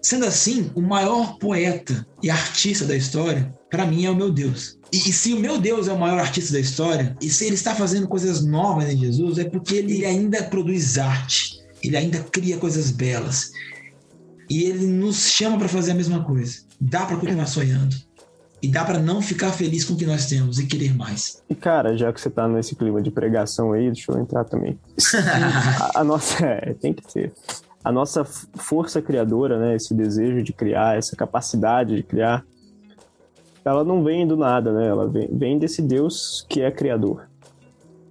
Sendo 0.03 0.27
assim, 0.27 0.71
o 0.75 0.83
maior 0.83 1.39
poeta 1.39 2.07
e 2.23 2.31
artista 2.31 2.85
da 2.85 2.95
história, 2.95 3.55
para 3.71 3.87
mim, 3.87 4.05
é 4.05 4.11
o 4.11 4.17
meu 4.17 4.31
Deus. 4.31 4.79
E, 4.93 4.97
e, 4.97 5.13
se 5.13 5.33
o 5.33 5.41
meu 5.41 5.59
Deus 5.59 5.89
é 5.89 5.93
o 5.93 5.99
maior 5.99 6.21
artista 6.21 6.53
da 6.53 6.61
história, 6.61 7.17
e 7.21 7.29
se 7.29 7.47
ele 7.47 7.55
está 7.55 7.75
fazendo 7.75 8.07
coisas 8.07 8.45
novas 8.45 8.89
em 8.89 8.99
Jesus, 8.99 9.39
é 9.39 9.45
porque 9.45 9.77
ele 9.77 10.05
ainda 10.05 10.43
produz 10.45 10.99
arte, 10.99 11.59
ele 11.83 11.97
ainda 11.97 12.21
cria 12.21 12.59
coisas 12.59 12.91
belas. 12.91 13.51
E 14.49 14.65
ele 14.65 14.87
nos 14.87 15.29
chama 15.31 15.59
para 15.59 15.69
fazer 15.69 15.93
a 15.93 15.95
mesma 15.95 16.23
coisa. 16.23 16.59
Dá 16.81 17.07
para 17.07 17.17
continuar 17.17 17.47
sonhando. 17.47 17.97
E 18.64 18.68
dá 18.68 18.83
para 18.83 18.98
não 18.98 19.20
ficar 19.20 19.53
feliz 19.53 19.85
com 19.85 19.92
o 19.92 19.96
que 19.98 20.07
nós 20.07 20.24
temos 20.24 20.59
e 20.59 20.66
querer 20.66 20.96
mais. 20.96 21.42
E 21.50 21.55
cara, 21.55 21.94
já 21.98 22.11
que 22.11 22.18
você 22.18 22.31
tá 22.31 22.48
nesse 22.48 22.74
clima 22.74 23.03
de 23.03 23.11
pregação 23.11 23.74
aí, 23.74 23.88
deixa 23.88 24.11
eu 24.11 24.18
entrar 24.18 24.42
também. 24.44 24.79
a, 25.94 26.00
a, 26.00 26.03
nossa. 26.03 26.46
É, 26.46 26.72
tem 26.72 26.94
que 26.94 27.12
ser. 27.12 27.31
A 27.85 27.92
nossa 27.92 28.24
força 28.24 29.03
criadora, 29.03 29.59
né? 29.59 29.77
Esse 29.77 29.92
desejo 29.92 30.42
de 30.42 30.55
criar, 30.55 30.96
essa 30.96 31.14
capacidade 31.14 31.94
de 31.94 32.03
criar, 32.03 32.42
ela 33.62 33.85
não 33.85 34.03
vem 34.03 34.27
do 34.27 34.35
nada, 34.35 34.72
né? 34.72 34.88
Ela 34.88 35.07
vem, 35.07 35.29
vem 35.31 35.59
desse 35.59 35.83
Deus 35.83 36.46
que 36.48 36.62
é 36.62 36.70
criador. 36.70 37.29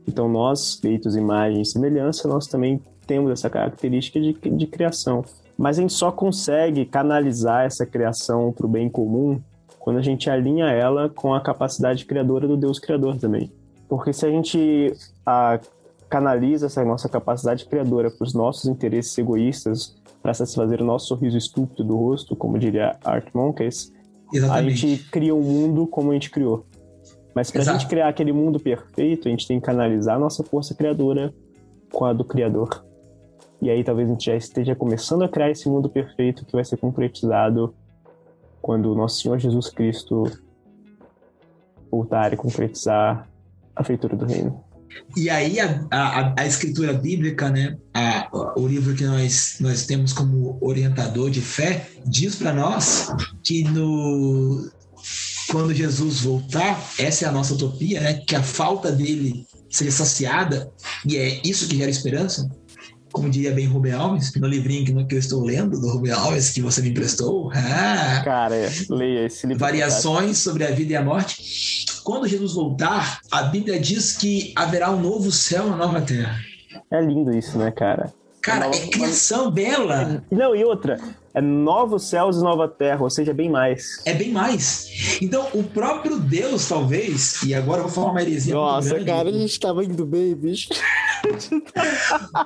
Então 0.07 0.29
nós, 0.29 0.75
feitos 0.75 1.15
imagem 1.15 1.63
e 1.63 1.65
semelhança, 1.65 2.27
nós 2.27 2.45
também 2.45 2.79
temos 3.07 3.31
essa 3.31 3.49
característica 3.49 4.21
de, 4.21 4.33
de 4.33 4.67
criação. 4.67 5.25
Mas 5.57 5.79
a 5.79 5.81
gente 5.81 5.93
só 5.93 6.11
consegue 6.11 6.85
canalizar 6.85 7.65
essa 7.65 7.87
criação 7.87 8.51
para 8.51 8.67
o 8.67 8.69
bem 8.69 8.87
comum 8.87 9.41
quando 9.83 9.97
a 9.97 10.01
gente 10.01 10.29
alinha 10.29 10.67
ela 10.67 11.09
com 11.09 11.33
a 11.33 11.41
capacidade 11.41 12.05
criadora 12.05 12.47
do 12.47 12.55
Deus 12.55 12.79
Criador 12.79 13.17
também. 13.17 13.51
Porque 13.89 14.13
se 14.13 14.25
a 14.25 14.29
gente 14.29 14.93
a, 15.25 15.59
canaliza 16.09 16.67
essa 16.67 16.85
nossa 16.85 17.09
capacidade 17.09 17.65
criadora 17.65 18.09
para 18.09 18.23
os 18.23 18.33
nossos 18.33 18.69
interesses 18.69 19.17
egoístas, 19.17 19.93
para 20.21 20.33
satisfazer 20.33 20.81
o 20.81 20.85
nosso 20.85 21.07
sorriso 21.07 21.37
estúpido 21.37 21.83
do 21.83 21.97
rosto, 21.97 22.33
como 22.33 22.57
diria 22.57 22.95
Art 23.03 23.27
Monkeys, 23.33 23.91
a 24.49 24.63
gente 24.63 25.03
cria 25.11 25.35
um 25.35 25.41
mundo 25.41 25.85
como 25.85 26.11
a 26.11 26.13
gente 26.13 26.31
criou. 26.31 26.65
Mas 27.35 27.51
pra 27.51 27.61
Exato. 27.61 27.79
gente 27.79 27.89
criar 27.89 28.07
aquele 28.07 28.31
mundo 28.31 28.61
perfeito, 28.61 29.27
a 29.27 29.31
gente 29.31 29.45
tem 29.45 29.59
que 29.59 29.65
canalizar 29.65 30.15
a 30.15 30.19
nossa 30.19 30.45
força 30.45 30.73
criadora 30.73 31.33
com 31.91 32.05
a 32.05 32.13
do 32.13 32.23
Criador. 32.23 32.85
E 33.61 33.69
aí 33.69 33.83
talvez 33.83 34.07
a 34.07 34.13
gente 34.13 34.27
já 34.27 34.35
esteja 34.37 34.75
começando 34.75 35.23
a 35.23 35.27
criar 35.27 35.51
esse 35.51 35.67
mundo 35.67 35.89
perfeito 35.89 36.45
que 36.45 36.53
vai 36.53 36.63
ser 36.63 36.77
concretizado 36.77 37.75
quando 38.63 38.95
nosso 38.95 39.21
Senhor 39.21 39.37
Jesus 39.37 39.69
Cristo 39.69 40.23
voltar 41.91 42.31
e 42.31 42.37
concretizar 42.37 43.27
a 43.75 43.83
feitura 43.83 44.15
do 44.15 44.25
reino. 44.25 44.63
E 45.17 45.29
aí 45.29 45.59
a, 45.59 45.85
a, 45.91 46.33
a 46.41 46.45
escritura 46.45 46.93
bíblica, 46.93 47.49
né, 47.49 47.77
a, 47.93 48.29
o 48.55 48.65
livro 48.65 48.95
que 48.95 49.03
nós, 49.03 49.57
nós 49.59 49.85
temos 49.85 50.13
como 50.13 50.57
orientador 50.61 51.29
de 51.29 51.41
fé, 51.41 51.89
diz 52.05 52.37
para 52.37 52.53
nós 52.53 53.09
que 53.43 53.65
no 53.65 54.71
quando 55.49 55.73
Jesus 55.73 56.21
voltar, 56.21 56.81
essa 56.97 57.25
é 57.25 57.27
a 57.27 57.31
nossa 57.33 57.53
utopia, 57.53 57.99
né, 57.99 58.13
que 58.25 58.35
a 58.35 58.41
falta 58.41 58.91
dele 58.91 59.45
seja 59.69 59.91
saciada, 59.91 60.71
e 61.05 61.17
é 61.17 61.41
isso 61.43 61.67
que 61.67 61.77
gera 61.77 61.91
esperança. 61.91 62.49
Como 63.13 63.29
diria 63.29 63.51
bem 63.51 63.67
Rubem 63.67 63.93
Alves, 63.93 64.33
no 64.35 64.47
livrinho 64.47 64.83
que, 64.83 65.05
que 65.05 65.15
eu 65.15 65.19
estou 65.19 65.43
lendo 65.43 65.79
do 65.79 65.87
Rubem 65.87 66.11
Alves, 66.11 66.49
que 66.49 66.61
você 66.61 66.81
me 66.81 66.89
emprestou. 66.89 67.51
Ah, 67.55 68.21
Cara, 68.23 68.55
leia 68.89 69.27
esse 69.27 69.45
livro. 69.45 69.59
Variações 69.59 70.39
sobre 70.39 70.65
a 70.65 70.71
vida 70.71 70.93
e 70.93 70.95
a 70.95 71.03
morte. 71.03 71.85
Quando 72.03 72.27
Jesus 72.27 72.53
voltar, 72.53 73.19
a 73.31 73.43
Bíblia 73.43 73.79
diz 73.79 74.17
que 74.17 74.51
haverá 74.55 74.89
um 74.91 74.99
novo 74.99 75.31
céu 75.31 75.65
e 75.65 75.67
uma 75.67 75.77
nova 75.77 76.01
terra. 76.01 76.37
É 76.91 77.01
lindo 77.01 77.31
isso, 77.35 77.57
né, 77.57 77.71
cara? 77.71 78.11
Cara, 78.41 78.65
é 78.67 78.87
criação 78.87 79.51
bela. 79.51 80.23
Não, 80.31 80.55
e 80.55 80.63
outra, 80.65 80.99
é 81.33 81.41
novos 81.41 82.09
céus 82.09 82.37
e 82.37 82.41
nova 82.41 82.67
terra, 82.67 83.01
ou 83.01 83.09
seja, 83.09 83.33
bem 83.33 83.49
mais. 83.49 84.01
É 84.05 84.13
bem 84.13 84.31
mais. 84.31 85.17
Então, 85.21 85.47
o 85.53 85.63
próprio 85.63 86.19
Deus, 86.19 86.67
talvez, 86.67 87.41
e 87.43 87.55
agora 87.55 87.79
eu 87.79 87.85
vou 87.85 87.91
falar 87.91 88.11
uma 88.11 88.21
heresia. 88.21 88.53
muito 88.89 89.05
grande. 89.05 89.39
gente 89.39 89.59
tava 89.59 89.83
indo 89.83 90.05
bem, 90.05 90.35
bicho. 90.35 90.69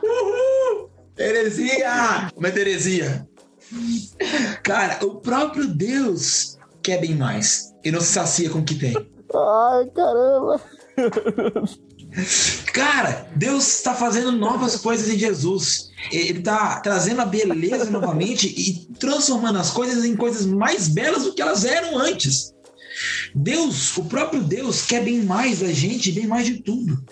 Uhul! 0.04 0.90
Heresia! 1.18 2.32
Uma 2.36 2.48
heresia. 2.48 3.28
Cara, 4.64 5.06
o 5.06 5.16
próprio 5.16 5.68
Deus 5.68 6.58
quer 6.82 7.02
bem 7.02 7.16
mais. 7.16 7.74
E 7.84 7.92
não 7.92 8.00
se 8.00 8.08
sacia 8.08 8.50
com 8.50 8.60
o 8.60 8.64
que 8.64 8.76
tem. 8.76 8.94
Ai, 9.34 9.86
caramba. 9.94 10.62
Cara, 12.74 13.28
Deus 13.36 13.68
está 13.78 13.94
fazendo 13.94 14.32
novas 14.32 14.76
coisas 14.78 15.10
em 15.10 15.18
Jesus. 15.18 15.90
Ele 16.12 16.40
está 16.40 16.80
trazendo 16.80 17.22
a 17.22 17.26
beleza 17.26 17.90
novamente 17.90 18.48
e 18.48 18.88
transformando 19.00 19.60
as 19.60 19.70
coisas 19.70 20.04
em 20.04 20.16
coisas 20.16 20.46
mais 20.46 20.88
belas 20.88 21.24
do 21.24 21.34
que 21.34 21.42
elas 21.42 21.66
eram 21.66 21.98
antes. 21.98 22.54
Deus, 23.36 23.96
o 23.98 24.06
próprio 24.06 24.44
Deus, 24.44 24.82
quer 24.82 25.04
bem 25.04 25.24
mais 25.24 25.60
da 25.60 25.72
gente, 25.72 26.12
bem 26.12 26.26
mais 26.28 26.46
de 26.46 26.62
tudo. 26.62 27.04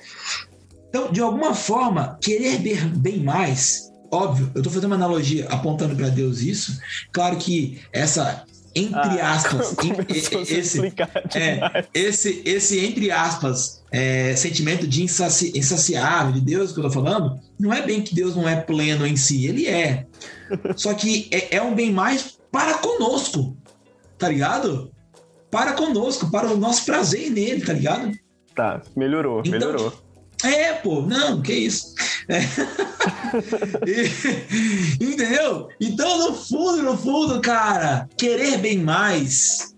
Então, 0.90 1.12
de 1.12 1.22
alguma 1.22 1.54
forma, 1.54 2.18
querer 2.22 2.58
bem- 2.60 3.20
mais, 3.24 3.92
óbvio, 4.12 4.50
eu 4.56 4.60
estou 4.60 4.72
fazendo 4.72 4.86
uma 4.92 4.96
analogia 4.96 5.48
apontando 5.50 5.96
para 5.96 6.10
Deus 6.10 6.40
isso. 6.40 6.80
Claro 7.12 7.38
que 7.38 7.82
essa, 7.92 8.46
entre 8.76 9.22
aspas, 9.22 9.74
Ah, 9.74 9.76
Começou 9.76 10.42
a 10.42 10.46
se 10.46 10.54
esse, 10.54 10.78
explicar 10.78 11.10
é, 11.34 11.86
esse, 11.94 12.42
esse 12.46 12.86
entre 12.86 13.10
aspas, 13.12 13.84
é, 13.92 14.36
sentimento 14.36 14.86
de 14.86 15.04
insaci, 15.04 15.52
insaciável 15.56 16.34
de 16.34 16.42
Deus 16.42 16.72
que 16.72 16.80
eu 16.80 16.84
tô 16.84 16.92
falando, 16.92 17.40
não 17.60 17.74
é 17.74 17.82
bem 17.82 18.02
que 18.02 18.14
Deus 18.14 18.36
não 18.36 18.48
é 18.48 18.56
pleno 18.56 19.06
em 19.08 19.16
si, 19.16 19.46
ele 19.46 19.68
é. 19.68 20.06
Só 20.76 20.94
que 20.94 21.30
é, 21.32 21.58
é 21.58 21.62
um 21.62 21.74
bem 21.74 21.92
mais 21.92 22.38
para 22.52 22.76
conosco, 22.80 23.56
tá 24.18 24.30
ligado? 24.30 24.92
Para 25.50 25.74
conosco, 25.74 26.30
para 26.30 26.52
o 26.52 26.58
nosso 26.58 26.86
prazer 26.86 27.30
nele, 27.32 27.62
tá 27.62 27.74
ligado? 27.74 28.12
Tá, 28.54 28.82
melhorou, 28.96 29.40
Então, 29.40 29.52
melhorou. 29.52 30.05
É, 30.44 30.74
pô, 30.74 31.02
não, 31.02 31.42
que 31.42 31.54
isso. 31.54 31.94
É. 32.28 32.40
E- 33.86 35.04
entendeu? 35.04 35.68
Então, 35.80 36.18
no 36.30 36.36
fundo, 36.36 36.82
no 36.84 36.98
fundo, 36.98 37.42
cara, 37.42 38.08
querer 38.18 38.58
bem 38.60 38.78
mais 38.80 39.76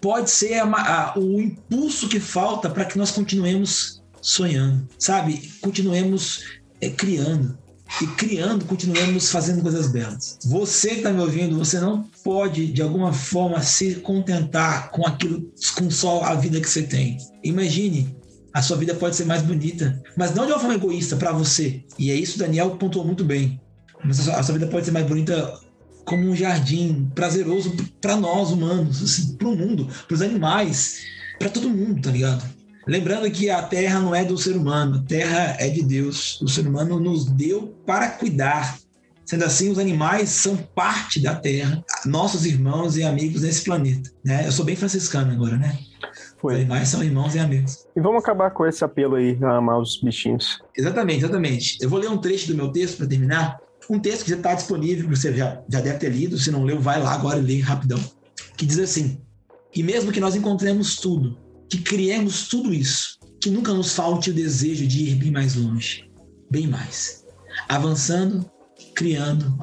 pode 0.00 0.30
ser 0.30 0.54
a 0.54 0.64
a- 0.64 1.14
o 1.18 1.40
impulso 1.40 2.08
que 2.08 2.20
falta 2.20 2.70
para 2.70 2.84
que 2.84 2.96
nós 2.96 3.10
continuemos 3.10 4.00
sonhando, 4.22 4.86
sabe? 4.98 5.50
Continuemos 5.60 6.44
é, 6.80 6.88
criando. 6.90 7.58
E 8.00 8.06
criando, 8.06 8.64
continuemos 8.66 9.32
fazendo 9.32 9.62
coisas 9.62 9.88
belas. 9.90 10.38
Você 10.44 10.90
que 10.90 10.94
está 10.98 11.12
me 11.12 11.20
ouvindo, 11.20 11.58
você 11.58 11.80
não 11.80 12.04
pode, 12.22 12.68
de 12.72 12.80
alguma 12.80 13.12
forma, 13.12 13.60
se 13.62 13.96
contentar 13.96 14.92
com 14.92 15.04
aquilo, 15.04 15.52
com 15.76 15.90
só 15.90 16.22
a 16.22 16.36
vida 16.36 16.60
que 16.60 16.68
você 16.70 16.84
tem. 16.84 17.18
Imagine 17.42 18.16
a 18.52 18.62
sua 18.62 18.76
vida 18.76 18.94
pode 18.94 19.16
ser 19.16 19.24
mais 19.24 19.42
bonita, 19.42 20.02
mas 20.16 20.34
não 20.34 20.46
de 20.46 20.52
uma 20.52 20.58
forma 20.58 20.74
egoísta 20.74 21.16
para 21.16 21.32
você. 21.32 21.84
E 21.98 22.10
é 22.10 22.14
isso 22.14 22.38
Daniel 22.38 22.70
pontuou 22.72 23.04
muito 23.04 23.24
bem. 23.24 23.60
A 24.02 24.12
sua, 24.12 24.34
a 24.36 24.42
sua 24.42 24.54
vida 24.54 24.66
pode 24.66 24.86
ser 24.86 24.92
mais 24.92 25.06
bonita 25.06 25.60
como 26.04 26.28
um 26.28 26.34
jardim 26.34 27.10
prazeroso 27.14 27.72
para 28.00 28.16
nós 28.16 28.50
humanos, 28.50 29.02
assim, 29.02 29.36
para 29.36 29.48
o 29.48 29.56
mundo, 29.56 29.88
para 30.08 30.14
os 30.14 30.22
animais, 30.22 30.98
para 31.38 31.48
todo 31.48 31.70
mundo, 31.70 32.02
tá 32.02 32.10
ligado? 32.10 32.42
Lembrando 32.86 33.30
que 33.30 33.50
a 33.50 33.62
terra 33.62 34.00
não 34.00 34.14
é 34.14 34.24
do 34.24 34.36
ser 34.36 34.56
humano, 34.56 34.98
a 34.98 35.02
terra 35.02 35.56
é 35.60 35.68
de 35.68 35.82
Deus. 35.82 36.40
O 36.40 36.48
ser 36.48 36.66
humano 36.66 36.98
nos 36.98 37.26
deu 37.26 37.76
para 37.86 38.08
cuidar. 38.08 38.78
Sendo 39.24 39.44
assim, 39.44 39.70
os 39.70 39.78
animais 39.78 40.30
são 40.30 40.56
parte 40.56 41.20
da 41.20 41.36
terra, 41.36 41.84
nossos 42.04 42.44
irmãos 42.44 42.96
e 42.96 43.04
amigos 43.04 43.42
nesse 43.42 43.62
planeta. 43.62 44.10
Né? 44.24 44.44
Eu 44.46 44.50
sou 44.50 44.64
bem 44.64 44.74
franciscano 44.74 45.30
agora, 45.30 45.56
né? 45.56 45.78
Os 46.40 46.42
Foi. 46.42 46.54
animais 46.54 46.88
são 46.88 47.04
irmãos 47.04 47.34
e 47.34 47.38
amigos. 47.38 47.86
E 47.94 48.00
vamos 48.00 48.22
acabar 48.22 48.50
com 48.50 48.66
esse 48.66 48.82
apelo 48.82 49.16
aí 49.16 49.38
a 49.42 49.56
amar 49.56 49.78
os 49.78 50.00
bichinhos. 50.00 50.58
Exatamente, 50.74 51.18
exatamente. 51.18 51.78
Eu 51.82 51.90
vou 51.90 51.98
ler 51.98 52.08
um 52.08 52.16
trecho 52.16 52.48
do 52.48 52.54
meu 52.54 52.72
texto 52.72 52.96
para 52.96 53.06
terminar. 53.06 53.60
Um 53.90 53.98
texto 53.98 54.24
que 54.24 54.30
já 54.30 54.36
está 54.36 54.54
disponível, 54.54 55.06
que 55.06 55.16
você 55.16 55.34
já, 55.34 55.60
já 55.68 55.80
deve 55.80 55.98
ter 55.98 56.10
lido. 56.10 56.38
Se 56.38 56.50
não 56.50 56.64
leu, 56.64 56.80
vai 56.80 56.98
lá 56.98 57.12
agora 57.12 57.38
e 57.38 57.42
lê 57.42 57.60
rapidão. 57.60 58.02
Que 58.56 58.64
diz 58.64 58.78
assim: 58.78 59.20
E 59.74 59.82
mesmo 59.82 60.12
que 60.12 60.20
nós 60.20 60.34
encontremos 60.34 60.96
tudo, 60.96 61.38
que 61.68 61.78
criemos 61.78 62.48
tudo 62.48 62.72
isso, 62.72 63.18
que 63.38 63.50
nunca 63.50 63.74
nos 63.74 63.94
falte 63.94 64.30
o 64.30 64.34
desejo 64.34 64.86
de 64.86 65.10
ir 65.10 65.16
bem 65.16 65.30
mais 65.30 65.56
longe, 65.56 66.10
bem 66.50 66.66
mais. 66.66 67.26
Avançando, 67.68 68.50
criando, 68.94 69.58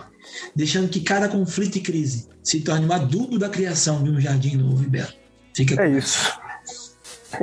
deixando 0.55 0.89
que 0.89 0.99
cada 0.99 1.27
conflito 1.27 1.77
e 1.77 1.81
crise 1.81 2.27
se 2.43 2.61
torne 2.61 2.85
um 2.85 2.91
adubo 2.91 3.39
da 3.39 3.49
criação 3.49 4.03
de 4.03 4.11
um 4.11 4.21
jardim 4.21 4.57
novo 4.57 4.83
e 4.83 4.87
belo. 4.87 5.11
Fica 5.55 5.81
É 5.81 5.97
isso. 5.97 6.37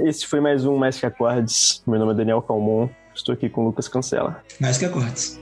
Esse 0.05 0.27
foi 0.27 0.41
mais 0.41 0.65
um 0.65 0.77
Mais 0.77 0.99
Que 0.99 1.07
Acordes. 1.07 1.83
Meu 1.87 1.99
nome 1.99 2.13
é 2.13 2.15
Daniel 2.17 2.43
Calmon. 2.43 2.89
Estou 3.15 3.33
aqui 3.33 3.49
com 3.49 3.63
o 3.63 3.67
Lucas 3.67 3.87
Cancela. 3.89 4.43
mais 4.61 4.79
que 4.79 4.85
acordes. 4.87 5.41